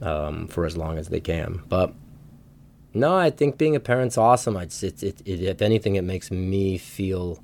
[0.00, 1.62] um, for as long as they can.
[1.68, 1.92] But
[2.94, 4.56] no, I think being a parent's awesome.
[4.56, 7.42] It's, it, it, it, if anything, it makes me feel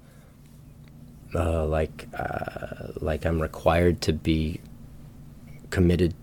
[1.35, 4.61] uh, like uh, like I'm required to be
[5.71, 6.15] committed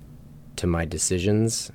[0.55, 1.71] to my decisions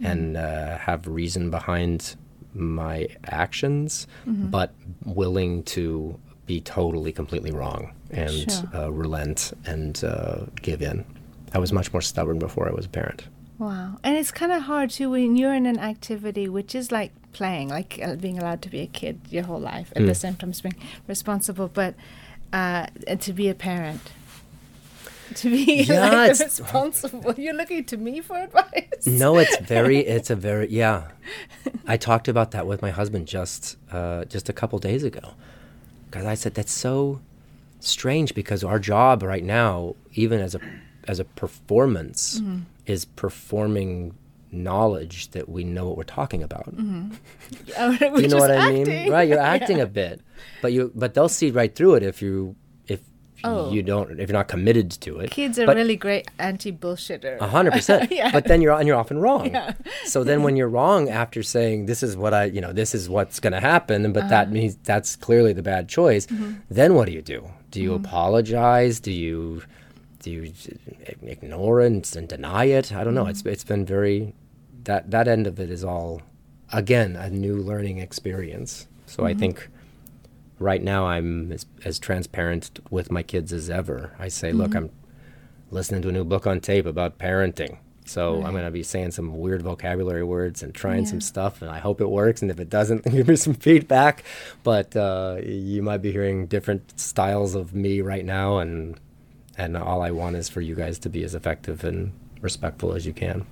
[0.00, 2.16] and uh, have reason behind
[2.54, 4.72] my actions, but
[5.04, 8.70] willing to be totally, completely wrong and Sure.
[8.74, 11.04] uh, relent and uh, give in.
[11.54, 13.24] I was much more stubborn before I was a parent.
[13.58, 13.98] Wow.
[14.02, 17.68] And it's kind of hard too when you're in an activity which is like playing,
[17.68, 20.50] like uh, being allowed to be a kid your whole life, at the same time
[20.50, 20.74] as being
[21.06, 21.94] responsible, but
[22.52, 22.86] uh,
[23.20, 24.00] to be a parent.
[25.36, 27.34] To be Yeah, like, it's- responsible.
[27.36, 29.06] You're looking to me for advice.
[29.06, 29.98] No, it's very.
[30.16, 30.68] It's a very.
[30.70, 31.08] Yeah,
[31.86, 35.34] I talked about that with my husband just uh, just a couple days ago,
[36.10, 37.20] because I said that's so.
[37.80, 40.60] strange because our job right now, even as a
[41.08, 42.40] as a performance,
[42.86, 44.14] is performing
[44.54, 46.68] knowledge that we know what we're talking about.
[47.78, 48.84] Oh, Do we're you know what I acting.
[48.86, 49.10] mean?
[49.10, 50.20] Right, you're acting a bit,
[50.60, 52.54] but you but they'll see right through it if you
[53.44, 53.70] Oh.
[53.72, 55.30] you don't if you're not committed to it.
[55.30, 57.40] Kids are But- really great anti-bullshitter.
[57.40, 58.10] A hundred percent.
[58.20, 58.30] Yeah.
[58.30, 59.50] But then you're and you're often wrong.
[59.50, 59.72] Yeah.
[60.04, 63.08] So then when you're wrong after saying this is what I you know this is
[63.08, 64.54] what's going to happen, but that Uh-huh.
[64.54, 66.26] means that's clearly the bad choice.
[66.26, 66.52] Mm-hmm.
[66.70, 67.48] Then what do you do?
[67.70, 69.00] Do you apologize?
[69.00, 69.62] Do you
[70.22, 70.52] do you
[71.22, 72.92] ignore it and, deny it?
[72.92, 73.22] I don't know.
[73.22, 73.30] Mm-hmm.
[73.30, 74.34] It's it's been very
[74.84, 76.22] that that end of it is all
[76.72, 78.86] again a new learning experience.
[79.06, 79.26] So Mm-hmm.
[79.26, 79.68] I think
[80.62, 84.14] right now I'm as, as transparent with my kids as ever.
[84.18, 84.90] I say, look, I'm
[85.70, 87.78] listening to a new book on tape about parenting.
[88.04, 91.70] So I'm going to be saying some weird vocabulary words and trying some stuff, and
[91.70, 92.42] I hope it works.
[92.42, 94.24] And if it doesn't, give me some feedback.
[94.64, 98.98] But uh, you might be hearing different styles of me right now, and
[99.56, 103.06] and all I want is for you guys to be as effective and respectful as
[103.06, 103.46] you can.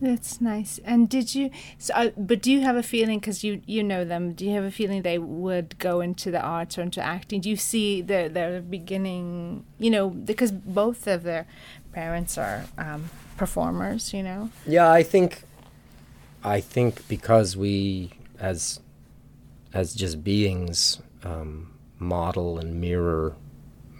[0.00, 0.80] That's nice.
[0.84, 1.50] And did you?
[1.78, 4.32] So, uh, but do you have a feeling because you you know them?
[4.32, 7.40] Do you have a feeling they would go into the arts or into acting?
[7.40, 9.64] Do you see their their beginning?
[9.78, 11.46] You know, because both of their
[11.92, 14.12] parents are um, performers.
[14.12, 14.50] You know.
[14.66, 15.42] Yeah, I think
[16.42, 18.80] I think because we as
[19.72, 23.36] as just beings um, model and mirror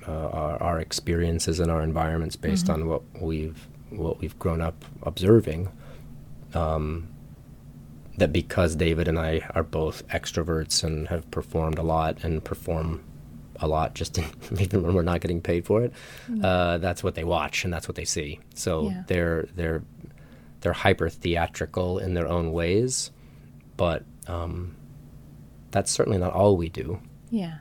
[0.07, 4.85] uh, our, our experiences and our environments based on what we've what we've grown up
[5.03, 5.69] observing.
[6.55, 7.09] Um,
[8.17, 13.03] that because David and I are both extroverts and have performed a lot and perform
[13.57, 14.25] a lot just in,
[14.61, 15.93] even when we're not getting paid for it,
[16.43, 18.39] uh, that's what they watch and that's what they see.
[18.55, 19.03] So Yeah.
[19.09, 19.83] they're they're
[20.61, 23.11] they're hyper theatrical in their own ways,
[23.77, 24.77] but um,
[25.73, 27.01] that's certainly not all we do.
[27.31, 27.59] Yeah.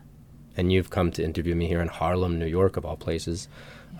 [0.55, 3.47] And you've come to interview me here in Harlem, New York, of all places.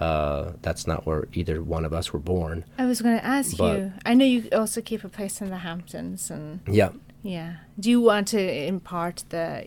[0.03, 2.65] Uh, that's not where either one of us were born.
[2.77, 3.93] I was going to ask But- you.
[4.05, 6.89] I know you also keep a place in the Hamptons, and Yeah,
[7.21, 7.51] yeah.
[7.79, 9.65] Do you want to impart the,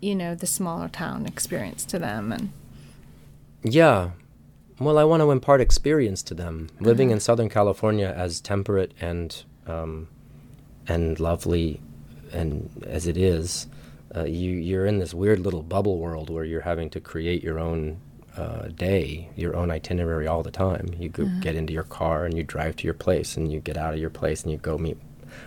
[0.00, 2.32] you know, the smaller town experience to them?
[2.32, 2.48] And
[3.62, 4.10] Yeah.
[4.80, 6.68] Well, I want to impart experience to them.
[6.80, 10.08] Living in Southern California as temperate and um,
[10.88, 11.80] and lovely
[12.32, 13.66] and as it is,
[14.16, 17.58] uh, you you're in this weird little bubble world where you're having to create your
[17.58, 17.98] own
[18.36, 20.94] uh, day, your own itinerary all the time.
[20.98, 21.40] You go uh-huh.
[21.40, 24.00] get into your car and you drive to your place, and you get out of
[24.00, 24.98] your place and you go meet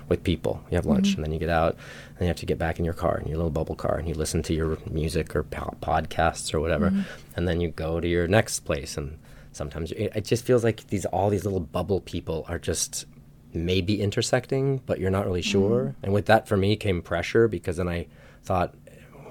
[0.09, 0.61] with people.
[0.69, 1.17] You have lunch, mm-hmm.
[1.17, 1.75] and then you get out,
[2.15, 4.07] and you have to get back in your car, in your little bubble car, and
[4.07, 7.01] you listen to your music or po- podcasts or whatever, mm-hmm.
[7.35, 9.17] and then you go to your next place, and
[9.51, 13.05] sometimes it, it just feels like these all these little bubble people are just
[13.53, 15.51] maybe intersecting, but you're not really mm-hmm.
[15.51, 15.95] sure.
[16.03, 18.07] And with that, for me, came pressure because then I
[18.43, 18.75] thought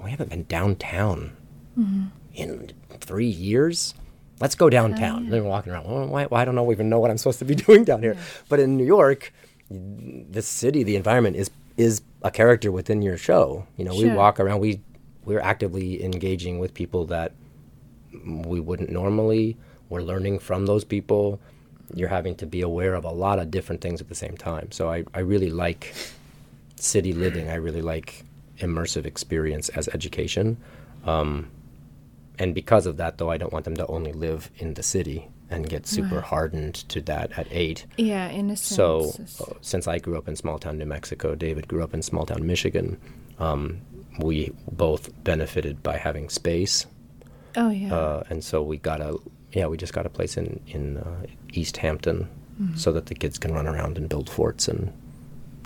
[0.03, 1.35] we haven't been downtown
[2.37, 3.93] in three years.
[4.39, 5.23] Let's go downtown.
[5.23, 5.87] And then we're walking around.
[5.87, 8.01] Well, why, why I don't know even know what I'm supposed to be doing down
[8.01, 8.15] here.
[8.47, 9.33] But in New York,
[9.69, 13.65] the city, the environment is is a character within your show.
[13.75, 14.59] You know, we walk around.
[14.59, 14.81] We
[15.25, 17.33] we're actively engaging with people that
[18.23, 19.57] we wouldn't normally.
[19.89, 21.39] We're learning from those people.
[21.93, 24.71] You're having to be aware of a lot of different things at the same time.
[24.71, 25.93] So I, I really like
[26.75, 27.49] city living.
[27.49, 28.23] I really like
[28.59, 30.57] immersive experience as education.
[31.05, 31.49] Um,
[32.39, 35.27] and because of that, though, I don't want them to only live in the city
[35.49, 37.85] and get super hardened to that at eight.
[37.97, 38.75] yeah, innocence.
[38.75, 41.93] So, is- uh, since I grew up in small town New Mexico, David grew up
[41.93, 42.99] in small town Michigan,
[43.39, 43.79] um,
[44.19, 46.85] we both benefited by having space.
[47.55, 47.93] oh yeah.
[47.95, 49.17] Uh, and so we got a,
[49.53, 52.27] yeah, we just got a place in, in uh, East Hampton
[52.59, 52.75] Mm-hmm.
[52.75, 54.91] so that the kids can run around and build forts and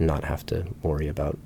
[0.01, 1.38] not have to worry about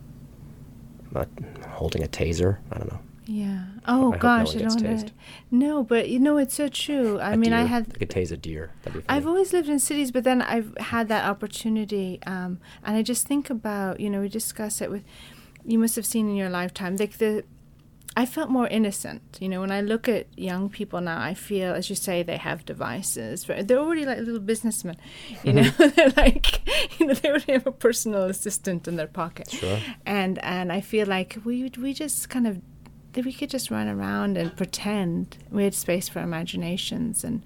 [1.15, 1.25] uh,
[1.69, 2.57] holding a taser.
[2.71, 2.99] I don't know.
[3.27, 3.63] Yeah.
[3.87, 5.03] Oh no gosh, one I don't tased.
[5.51, 5.67] know.
[5.67, 7.19] No, but you know it's so true.
[7.19, 8.71] I A mean, I had I could tase a deer.
[8.83, 9.17] That'd be funny.
[9.17, 13.27] I've always lived in cities, but then I've had that opportunity, um, and I just
[13.27, 15.03] think about you know we discuss it with
[15.65, 17.43] you must have seen in your lifetime like the
[18.17, 19.21] I felt more innocent.
[19.41, 22.37] You know, when I look at young people now, I feel, as you say, they
[22.37, 23.43] have devices.
[23.43, 24.95] They're already like little businessmen.
[25.43, 26.61] You know, they're like,
[26.99, 29.49] you know, they already have a personal assistant in their pocket.
[29.51, 29.79] Sure.
[30.05, 32.61] And and I feel like we we just kind of
[33.15, 35.37] that we could just run around and pretend.
[35.49, 37.43] We had space for imaginations and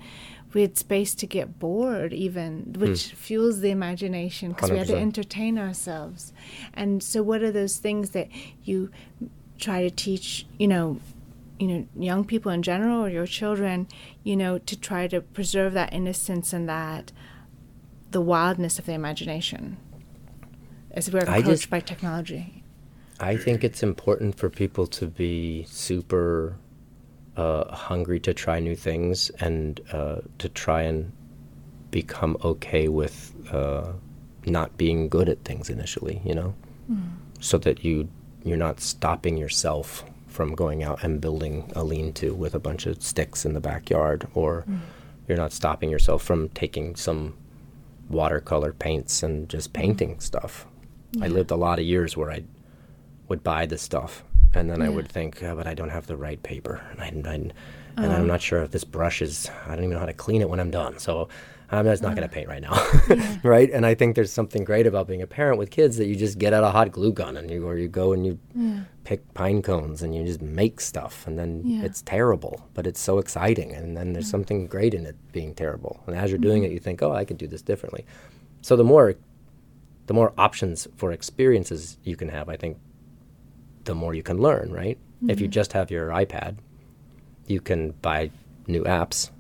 [0.54, 4.98] we had space to get bored even which fuels the imagination because we had to
[4.98, 6.34] entertain ourselves.
[6.74, 8.28] And so what are those things that
[8.64, 8.90] you
[9.60, 11.00] try to teach you know
[11.60, 13.86] you know young people in general or your children
[14.24, 17.12] you know to try to preserve that innocence and that
[18.12, 19.78] the wildness of the imagination?
[20.92, 22.59] As we're approached just- by technology
[23.20, 26.56] I think it's important for people to be super
[27.36, 31.12] uh, hungry to try new things and uh, to try and
[31.92, 33.92] become okay with uh,
[34.46, 36.54] not being good at things initially, you know,
[37.40, 38.10] so that you
[38.44, 43.02] you're not stopping yourself from going out and building a lean-to with a bunch of
[43.04, 44.66] sticks in the backyard, or
[45.28, 47.36] you're not stopping yourself from taking some
[48.10, 50.66] watercolor paints and just painting stuff.
[51.22, 52.44] I lived a lot of years where I
[53.30, 54.24] would buy the stuff
[54.54, 57.30] and then I would think, oh, but I don't have the right paper, and, I,
[57.30, 57.54] I, and
[57.98, 58.26] I'm oh.
[58.26, 59.50] not sure if this brush is.
[59.68, 60.98] I don't even know how to clean it when I'm done.
[60.98, 61.30] So
[61.70, 62.36] I'm just not going to oh.
[62.36, 63.70] paint right now, right?
[63.70, 66.40] And I think there's something great about being a parent with kids that you just
[66.40, 68.40] get out a hot glue gun and you or you go and you
[69.04, 71.84] pick pine cones and you just make stuff, and then Yeah.
[71.84, 76.02] it's terrible, but it's so exciting, and then there's something great in it being terrible.
[76.08, 76.72] And as you're doing mm-hmm.
[76.72, 78.06] it, you think, oh, I could do this differently.
[78.62, 79.16] So the more
[80.08, 82.78] the more options for experiences you can have, I think
[83.90, 85.00] the more you can learn, right?
[85.28, 85.52] If you mm-hmm.
[85.52, 86.58] just have your iPad,
[87.48, 88.30] you can buy
[88.68, 89.32] new apps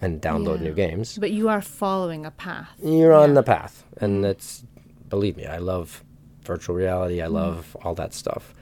[0.00, 0.68] and download Yeah.
[0.68, 1.18] new games.
[1.18, 2.70] But you are following a path.
[2.82, 3.34] You're on Yeah.
[3.34, 3.84] the path.
[4.00, 4.64] And it's,
[5.10, 6.02] believe me, I love
[6.42, 7.20] virtual reality.
[7.20, 7.34] I mm-hmm.
[7.34, 8.54] love all that stuff.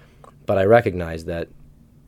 [0.47, 1.47] But I recognize that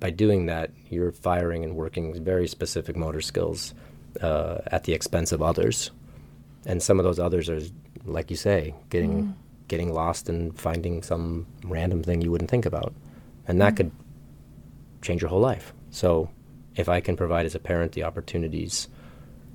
[0.01, 3.72] by doing that, you're firing and working very specific motor skills
[4.20, 5.93] uh, at the expense of others.
[6.66, 7.62] And some of those others are,
[8.05, 9.34] like you say, getting mm.
[9.68, 12.93] getting lost and finding some random thing you wouldn't think about,
[13.49, 13.90] and that could
[15.03, 15.72] change your whole life.
[15.90, 16.30] So,
[16.76, 18.86] if I can provide as a parent the opportunities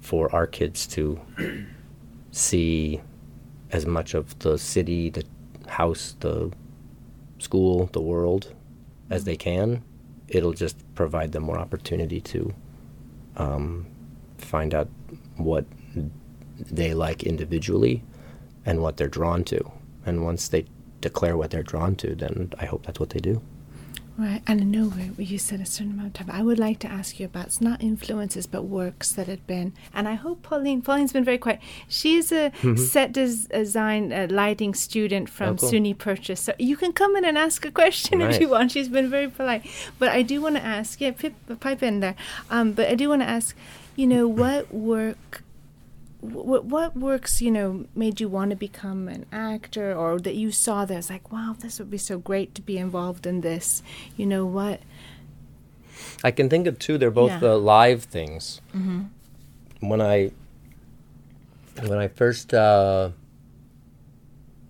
[0.02, 1.22] for our kids to
[2.32, 3.00] see
[3.72, 5.24] as much of the city, the
[5.68, 6.52] house, the
[7.40, 8.54] school, the world
[9.10, 9.84] as they can,
[10.28, 12.54] it'll just provide them more opportunity to
[13.38, 13.86] um,
[14.38, 14.90] find out
[15.38, 15.66] what
[16.60, 18.04] they like individually
[18.66, 19.72] and what they're drawn to.
[20.06, 20.66] And once they
[21.02, 23.42] declare what they're drawn to, then I hope that's what they do.
[24.16, 26.36] Right, and I know you said a certain amount of time.
[26.40, 29.74] I would like to ask you about it's not influences, but works that had been.
[29.92, 30.84] And I hope Pauline.
[30.84, 31.60] Pauline's been very quiet.
[31.88, 35.66] She's a set des- design uh, lighting student from Mm-hmm.
[35.66, 35.80] Oh, cool.
[35.80, 38.72] SUNY Purchase, so you can come in and ask a question if you want.
[38.72, 39.66] She's been very polite.
[39.98, 41.02] But I do want to ask.
[41.02, 42.16] Yeah, pip, pipe in there.
[42.52, 43.56] Um, but I do want to ask.
[43.96, 45.44] You know what work
[46.24, 50.52] what what works you know made you want to become an actor or that you
[50.52, 53.84] saw that was like wow this would be so great to be involved in this
[54.16, 54.80] you know what
[56.24, 56.98] I can think of two.
[56.98, 57.52] They're both Yeah.
[57.52, 58.62] uh, live things.
[59.80, 60.32] When I
[61.80, 63.12] when I first uh,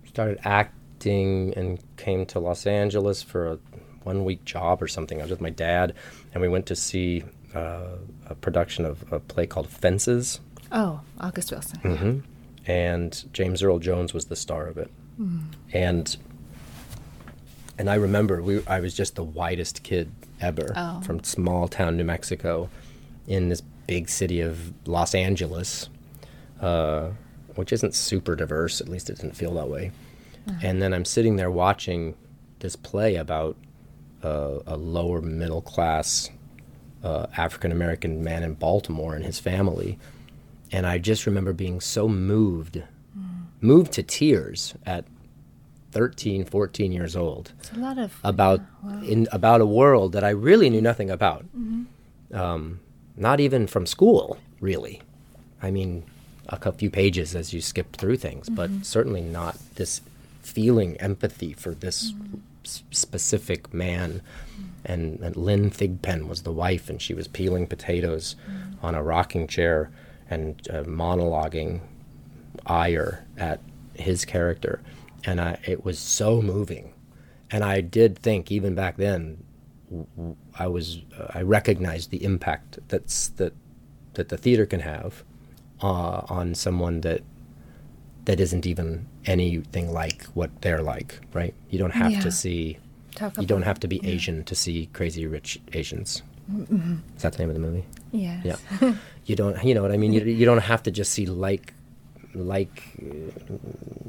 [0.08, 3.60] started acting and came to Los Angeles for a
[4.04, 5.94] one week job or something, I was with my dad,
[6.34, 7.24] and we went to see
[7.56, 7.98] uh,
[8.28, 10.40] a production of a play called Fences,
[10.74, 12.20] oh august wilson Mm-hmm.
[12.70, 14.90] and James Earl Jones was the star of it,
[15.74, 16.18] and
[17.78, 20.12] and I remember we I was just the whitest kid
[20.42, 21.02] ever Oh.
[21.02, 22.70] from small town New Mexico,
[23.28, 25.90] in this big city of Los Angeles,
[26.62, 27.10] uh,
[27.56, 28.80] which isn't super diverse.
[28.82, 29.92] At least it didn't feel that way.
[30.62, 32.16] And then I'm sitting there watching
[32.60, 33.56] this play about
[34.24, 36.30] uh, a lower middle class
[37.02, 39.98] uh, African American man in Baltimore and his family.
[40.74, 42.82] And I just remember being so moved,
[43.62, 45.06] moved to tears at
[45.92, 48.62] 13, 14 years old it's a lot of about
[49.04, 51.46] in about a world that I really knew nothing about.
[51.56, 52.36] Mm-hmm.
[52.36, 52.80] Um,
[53.16, 55.04] not even from school, really.
[55.62, 56.04] I mean,
[56.50, 58.82] a few pages as you skipped through things, but mm-hmm.
[58.82, 60.02] certainly not this
[60.42, 62.40] feeling empathy for this mm-hmm.
[62.66, 64.24] s- specific man.
[64.84, 68.36] And, and Lynn Thigpen was the wife, and she was peeling potatoes
[68.82, 69.92] on a rocking chair
[70.34, 71.82] and uh, monologuing
[72.66, 73.60] ire at
[73.94, 74.82] his character,
[75.26, 76.94] and I, it was so moving.
[77.52, 79.44] And I did think, even back then,
[80.58, 83.54] I was uh, I recognized the impact that's that
[84.16, 85.24] that the theater can have
[85.82, 87.22] uh, on someone that
[88.26, 91.20] that isn't even anything like what they're like.
[91.34, 91.54] Right?
[91.70, 92.20] You don't have Yeah.
[92.22, 92.78] to see.
[93.16, 96.24] Talk You don't have to be Asian to see Crazy Rich Asians.
[97.16, 97.86] Is that the name of the movie?
[98.12, 98.44] yes
[98.82, 98.96] Yeah.
[99.26, 100.14] you don't, you know what I mean?
[100.14, 101.74] You, you don't have to just see like,
[102.34, 102.84] like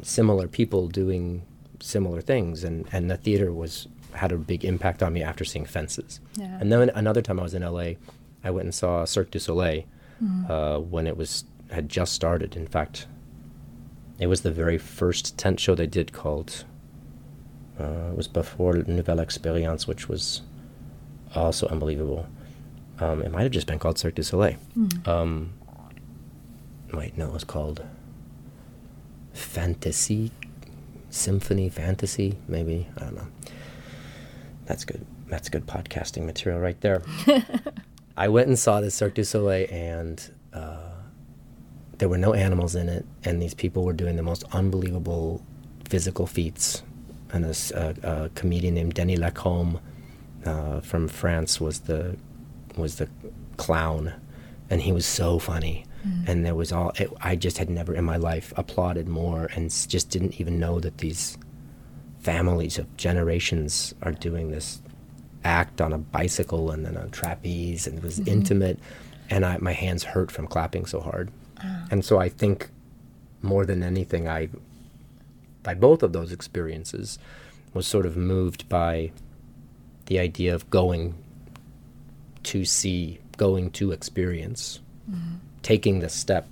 [0.02, 1.42] similar people doing
[1.80, 2.64] similar things.
[2.64, 6.20] And, and the theater was, had a big impact on me after seeing Fences.
[6.36, 6.58] Yeah.
[6.60, 7.94] And then another time I was in LA,
[8.42, 9.84] I went and saw Cirque du Soleil
[10.48, 12.56] uh, when it was, had just started.
[12.56, 13.06] In fact,
[14.18, 16.64] it was the very first tent show they did called,
[17.78, 20.42] uh, it was before Nouvelle Experience, which was
[21.34, 22.26] also unbelievable.
[23.01, 24.57] Um, it might have just been called Cirque du Soleil.
[25.07, 25.53] Um,
[26.92, 27.84] wait, no, it was called
[29.32, 30.30] Fantasy
[31.11, 32.88] Symphony Fantasy, maybe.
[32.97, 33.26] I don't know.
[34.66, 35.05] That's good.
[35.28, 37.03] That's good podcasting material right there.
[38.16, 40.92] I went and saw the Cirque du Soleil, and uh,
[41.99, 45.42] there were no animals in it, and these people were doing the most unbelievable
[45.88, 46.82] physical feats.
[47.32, 49.80] And this uh, a comedian named Denis Lacombe
[50.45, 52.16] uh, from France was the
[52.77, 53.09] was the
[53.57, 54.12] clown,
[54.70, 55.87] and he was so funny.
[56.07, 56.29] Mm.
[56.29, 59.70] And there was all it, I just had never in my life applauded more, and
[59.70, 61.39] just didn't even know that these
[62.20, 64.81] families of generations are doing this
[65.45, 68.31] act on a bicycle and then a trapeze and it was mm-hmm.
[68.31, 68.79] intimate.
[69.29, 71.31] And I, my hands hurt from clapping so hard.
[71.62, 71.87] Ah.
[71.91, 72.70] And so i think
[73.43, 74.49] more than anything i
[75.62, 77.18] by both of those experiences
[77.75, 79.11] was sort of moved by
[80.07, 81.14] the idea of going
[82.45, 84.80] to see going to experience
[85.62, 86.49] taking the step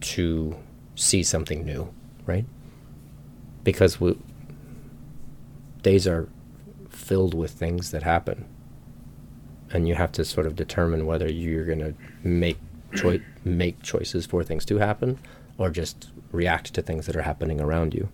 [0.00, 0.56] to
[0.94, 1.92] see something new
[2.26, 2.44] right?
[3.64, 4.16] Because we,
[5.82, 6.28] days are
[6.90, 8.46] filled with things that happen.
[9.70, 12.58] And you have to sort of determine whether you're going to make
[12.94, 15.18] choi- make choices for things to happen
[15.56, 18.08] or just react to things that are happening around you.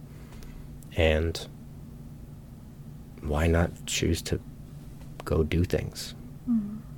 [0.97, 1.47] And
[3.23, 4.41] why not choose to
[5.33, 5.99] go do things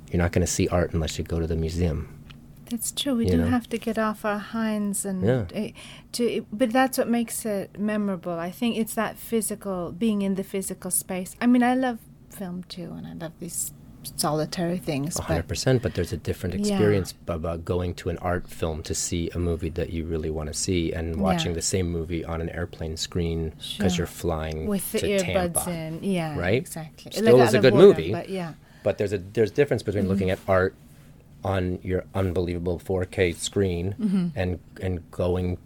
[0.09, 1.99] you're not going to see art unless you go to the museum
[2.71, 3.15] That's true.
[3.19, 3.49] We You do know?
[3.57, 5.43] have to get off our hinds and Yeah.
[5.61, 5.71] uh,
[6.15, 6.23] to.
[6.59, 8.37] But that's what makes it memorable.
[8.47, 11.31] I think it's that physical, being in the physical space.
[11.43, 11.97] I mean, I love
[12.39, 13.73] film too, and I love these
[14.15, 15.15] solitary things.
[15.15, 19.29] 100%, but there's a different experience b- about going to an art film to see
[19.35, 21.55] a movie that you really want to see, and watching Yeah.
[21.55, 23.97] the same movie on an airplane screen because Sure.
[24.03, 25.71] you're flying with the to earbuds Tampa.
[25.71, 26.55] in, yeah, right?
[26.61, 27.11] exactly.
[27.11, 28.11] Still is a good movie.
[28.11, 30.49] but yeah, But there's a there's difference between looking Mm-hmm.
[30.49, 30.75] at art
[31.43, 34.27] on your unbelievable 4K screen Mm-hmm.
[34.35, 35.57] and and going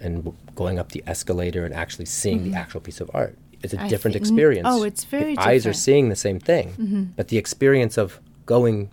[0.00, 3.36] and going up the escalator and actually seeing the actual piece of art.
[3.62, 3.88] It's a Mm-hmm.
[3.88, 4.66] Different think- experience.
[4.70, 5.76] oh, it's very Your eyes are different.
[5.76, 5.80] Mm-hmm.
[5.82, 8.90] seeing the same thing, but the experience of going,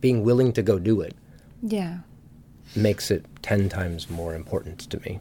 [0.00, 1.14] being willing to go do it,
[1.62, 1.98] yeah.
[2.74, 5.20] makes it ten times more important to me.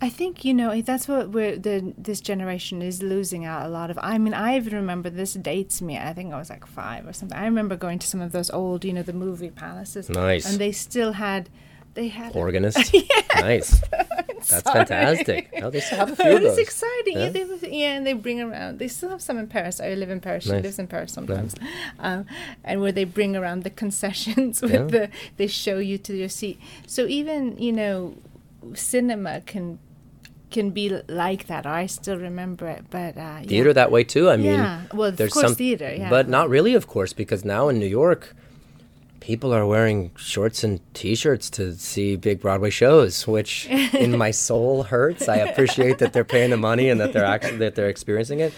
[0.00, 3.90] I think you know that's what we're the this generation is losing out a lot
[3.90, 3.98] of.
[4.02, 5.96] I mean, I even remember this dates me.
[5.98, 7.36] I think I was like five or something.
[7.38, 10.08] I remember going to some of those old, you know, the movie palaces.
[10.08, 10.48] Nice.
[10.50, 11.48] And they still had,
[11.94, 12.34] they had.
[12.36, 12.94] Organist,
[13.36, 13.80] nice.
[14.48, 14.84] That's Sorry.
[14.86, 15.50] fantastic.
[15.62, 16.58] Oh, they still have a few of those.
[16.58, 17.18] exciting.
[17.18, 17.30] Yeah.
[17.30, 17.44] Yeah?
[17.60, 18.78] they yeah, and they bring around.
[18.78, 19.80] They still have some in Paris.
[19.80, 20.44] I live in Paris.
[20.44, 21.54] She lives in Paris sometimes,
[21.98, 22.26] um,
[22.64, 24.84] and where they bring around the concessions with Yeah.
[24.84, 25.08] the.
[25.36, 26.58] They show you to your seat.
[26.86, 28.16] So even you know,
[28.74, 29.78] cinema can
[30.50, 31.64] can be like that.
[31.64, 33.72] I still remember it, but uh, theater yeah.
[33.74, 34.28] that way too.
[34.28, 34.82] I mean, Yeah.
[34.92, 36.10] Well, of there's course, some theater, yeah.
[36.10, 38.34] but not really, of course, because now in New York,
[39.20, 44.82] people are wearing shorts and T-shirts to see big Broadway shows, which in my soul
[44.84, 45.28] hurts.
[45.28, 48.52] I appreciate that they're paying the money and that they're actually that they're experiencing it.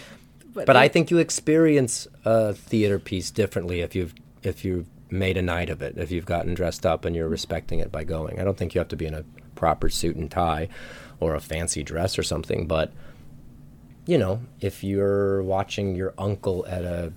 [0.53, 5.37] But, I they- think you experience a theater piece differently if you've if you've made
[5.37, 8.39] a night of it, if you've gotten dressed up and you're respecting it by going.
[8.39, 9.23] I don't think you have to be in a
[9.55, 10.69] proper suit and tie
[11.19, 12.91] or a fancy dress or something, but
[14.05, 17.13] you know, if you're watching your uncle at a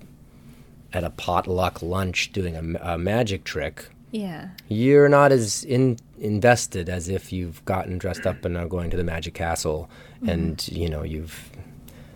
[0.93, 4.49] at a potluck lunch doing a, a magic trick, yeah.
[4.68, 8.97] you're not as in, invested as if you've gotten dressed up and are going to
[8.97, 9.91] the magic castle
[10.26, 11.51] and you know you've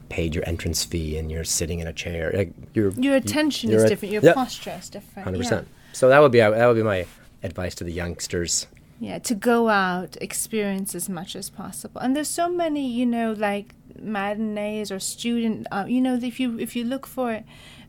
[0.08, 2.32] paid your entrance fee and you're sitting in a chair.
[2.34, 4.12] Like, your Your attention you're is a- different.
[4.12, 4.34] Your Yep.
[4.34, 5.24] posture is different.
[5.24, 5.42] hundred yeah.
[5.44, 5.68] percent.
[5.92, 7.06] So that would be that would be my
[7.42, 8.66] advice to the youngsters.
[8.98, 12.00] Yeah, to go out, experience as much as possible.
[12.02, 16.58] And there's so many, you know, like matinees or student, uh, you know, if you
[16.58, 17.44] if you look for it,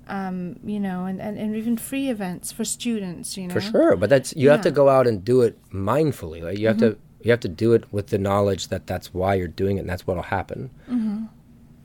[0.08, 3.54] um, you know, and, and, and even free events for students, you know.
[3.54, 6.42] For sure, but that's you have to go out and do it mindfully.
[6.42, 7.24] Like you have to mm-hmm.
[7.24, 9.90] you have to do it with the knowledge that that's why you're doing it and
[9.90, 10.70] that's what'll happen.
[10.90, 11.26] Mm-hmm.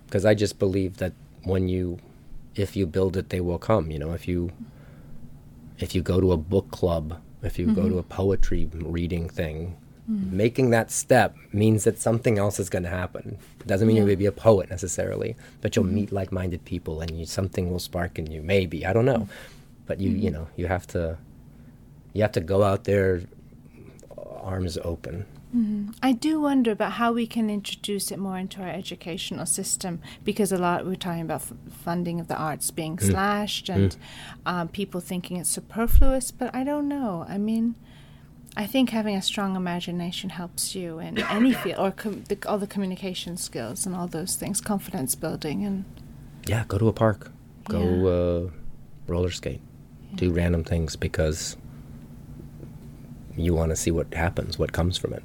[0.06, 1.12] Because I just believe that
[1.42, 1.98] when you,
[2.54, 3.90] if you build it, they will come.
[3.90, 4.52] You know, if you,
[5.78, 7.98] if you go to a book club, if you go to mm-hmm.
[7.98, 9.76] a poetry reading thing,
[10.08, 10.30] Mm.
[10.30, 13.38] making that step means that something else is going to happen.
[13.58, 15.96] It doesn't mean you're going to be a poet necessarily, but you'll mm-hmm.
[15.96, 18.40] meet like-minded people and you, something will spark in you.
[18.40, 18.86] Maybe.
[18.86, 19.28] I don't know, mm.
[19.84, 20.34] but you you mm-hmm.
[20.34, 21.18] know you have to
[22.12, 23.22] you have to go out there
[24.16, 25.26] uh, arms open.
[25.56, 25.90] Mm-hmm.
[26.02, 30.52] I do wonder about how we can introduce it more into our educational system because
[30.52, 33.10] a lot we're talking about f- funding of the arts being mm.
[33.10, 33.96] slashed and
[34.44, 37.24] um, people thinking it's superfluous, but I don't know.
[37.28, 37.74] I mean,
[38.56, 42.58] I think having a strong imagination helps you in any field, or com- the, all
[42.58, 45.84] the communication skills and all those things, confidence building, and
[46.46, 47.30] Yeah, go to a park,
[47.68, 48.06] go
[48.46, 48.50] uh,
[49.12, 49.60] roller skate,
[50.14, 51.56] do random things because
[53.36, 55.22] you want to see what happens, what comes from it.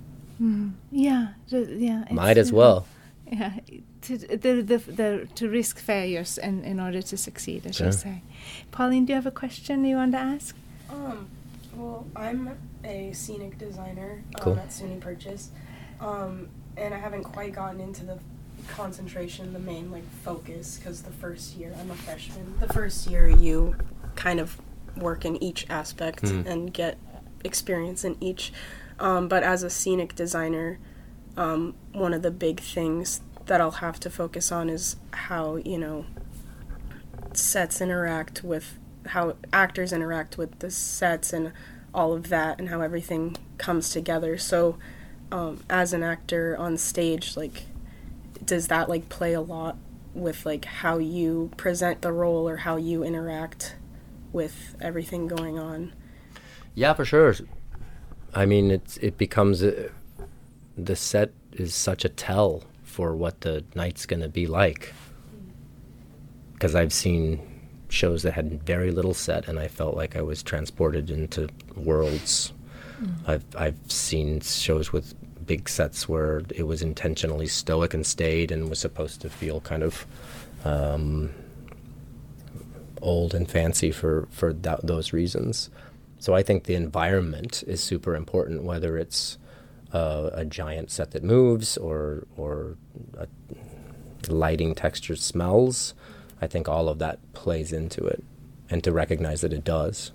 [0.91, 2.03] yeah, ju- yeah.
[2.11, 2.85] Might as well.
[3.31, 3.53] Yeah,
[4.01, 7.91] to the, the, the to risk failures in, in order to succeed, as should Sure.
[7.93, 8.23] say.
[8.71, 10.53] Pauline, do you have a question you want to ask?
[10.89, 11.29] Um,
[11.75, 14.57] well, I'm a scenic designer um, Cool.
[14.59, 15.51] at SUNY Purchase,
[15.99, 18.19] um, and I haven't quite gotten into the
[18.67, 22.55] concentration, the main like focus, because the first year I'm a freshman.
[22.59, 23.75] The first year you
[24.15, 24.59] kind of
[24.97, 26.45] work in each aspect Hmm.
[26.45, 26.97] and get
[27.43, 28.51] experience in each.
[28.99, 30.77] Um, but as a scenic designer,
[31.37, 35.77] um, one of the big things that I'll have to focus on is how you
[35.79, 36.05] know
[37.33, 38.77] sets interact with
[39.07, 41.51] how actors interact with the sets and
[41.93, 44.77] all of that and how everything comes together so
[45.31, 47.65] um, as an actor on stage like
[48.43, 49.77] does that like play a lot
[50.13, 53.75] with like how you present the role or how you interact
[54.31, 55.91] with everything going on
[56.73, 57.35] Yeah, for sure.
[58.33, 59.91] I mean, it's it becomes a,
[60.77, 64.93] the set is such a tell for what the night's going to be like.
[66.53, 67.41] Because I've seen
[67.91, 72.53] shows that had very little set, and I felt like I was transported into worlds.
[73.27, 75.13] I've I've seen shows with
[75.45, 79.83] big sets where it was intentionally stoic and stayed, and was supposed to feel kind
[79.83, 80.05] of.
[80.63, 81.31] Um,
[83.01, 85.69] old and fancy for for th- those reasons.
[86.19, 89.37] So I think the environment is super important, whether it's
[89.91, 92.77] uh, a giant set that moves or or
[93.17, 93.27] a
[94.29, 95.93] lighting, texture, smells.
[96.41, 98.23] I think all of that plays into it,
[98.69, 100.11] and to recognize that it does.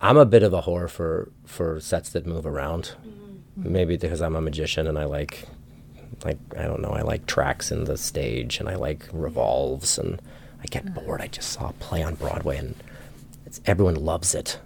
[0.00, 2.92] I'm a bit of a whore for for sets that move around.
[3.54, 5.46] Maybe because I'm a magician and I like
[6.24, 10.20] like I don't know, I like tracks in the stage and I like revolves and
[10.62, 11.20] I get bored.
[11.20, 12.74] I just saw a play on Broadway and
[13.46, 14.58] it's everyone loves it.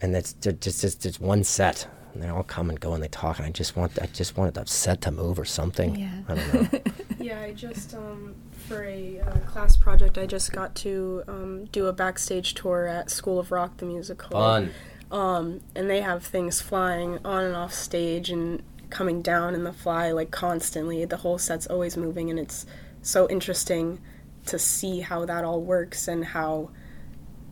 [0.00, 1.86] And it's just just just one set.
[2.12, 4.36] And they all come and go and they talk and I just want I just
[4.36, 5.96] wanted the set to move or something.
[5.96, 6.22] Yeah.
[6.28, 6.80] I don't know.
[7.20, 8.34] Yeah, I just um,
[8.68, 13.10] for a uh, class project, I just got to um, do a backstage tour at
[13.10, 14.30] School of Rock, the musical.
[14.30, 14.70] Fun.
[15.10, 19.72] Um, and they have things flying on and off stage and coming down in the
[19.72, 21.04] fly like constantly.
[21.06, 22.66] The whole set's always moving, and it's
[23.00, 24.00] so interesting
[24.46, 26.70] to see how that all works and how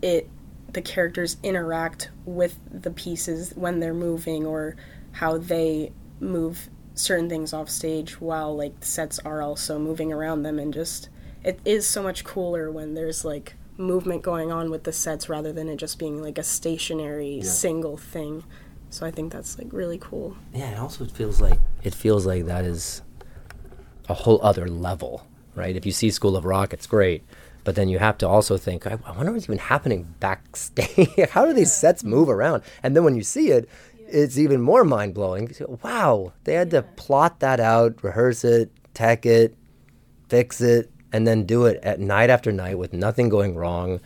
[0.03, 0.29] it
[0.73, 4.77] the characters interact with the pieces when they're moving or
[5.13, 10.43] how they move certain things off stage while like the sets are also moving around
[10.43, 11.09] them and just
[11.45, 15.53] it is so much cooler when there's like movement going on with the sets rather
[15.53, 18.43] than it just being like a stationary single thing
[18.91, 22.47] so i think that's like really cool Yeah, it also feels like it feels like
[22.47, 23.03] that is
[24.09, 25.27] a whole other level,
[25.57, 25.75] right?
[25.75, 27.25] If you see School of Rock, it's great,
[27.65, 31.11] but then you have to also think, I, I wonder what's even happening backstage.
[31.31, 32.63] How do these sets move around?
[32.85, 33.69] And then when you see it,
[34.09, 35.55] it's even more mind blowing.
[35.83, 39.57] Wow, they had to plot that out, rehearse it, tech it,
[40.29, 44.01] fix it, and then do it at night after night with nothing going wrong.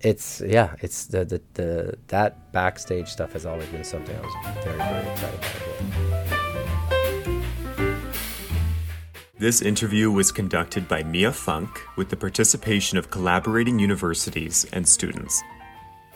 [0.00, 4.34] It's yeah, it's the the, the that backstage stuff has always been something I was
[4.64, 5.68] very very excited about.
[9.38, 15.40] This interview was conducted by Mia Funk with the participation of collaborating universities and students.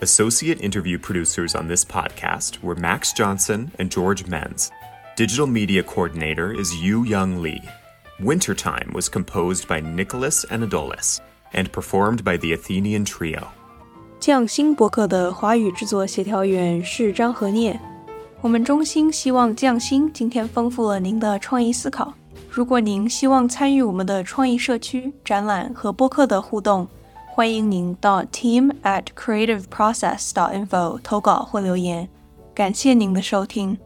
[0.02, 4.70] Associate interview producers on this podcast were Max Johnson and George Menz.
[5.16, 7.62] Digital media coordinator is Yu Young Lee.
[8.20, 11.20] Wintertime was composed by Nicholas Anadolis
[11.54, 13.48] and performed by the Athenian Trio.
[14.20, 17.80] 匠心博客的华语制作协调员是张和念。
[18.42, 22.14] 我们衷心希望匠心今天丰富了您的创意思考。
[22.50, 26.88] 如果您希望参与我们的创意社区、展览和播客的互动，
[27.35, 32.07] 欢迎您到 team at creativeprocess.info 投稿或留言，
[32.55, 33.79] 感谢您的收听。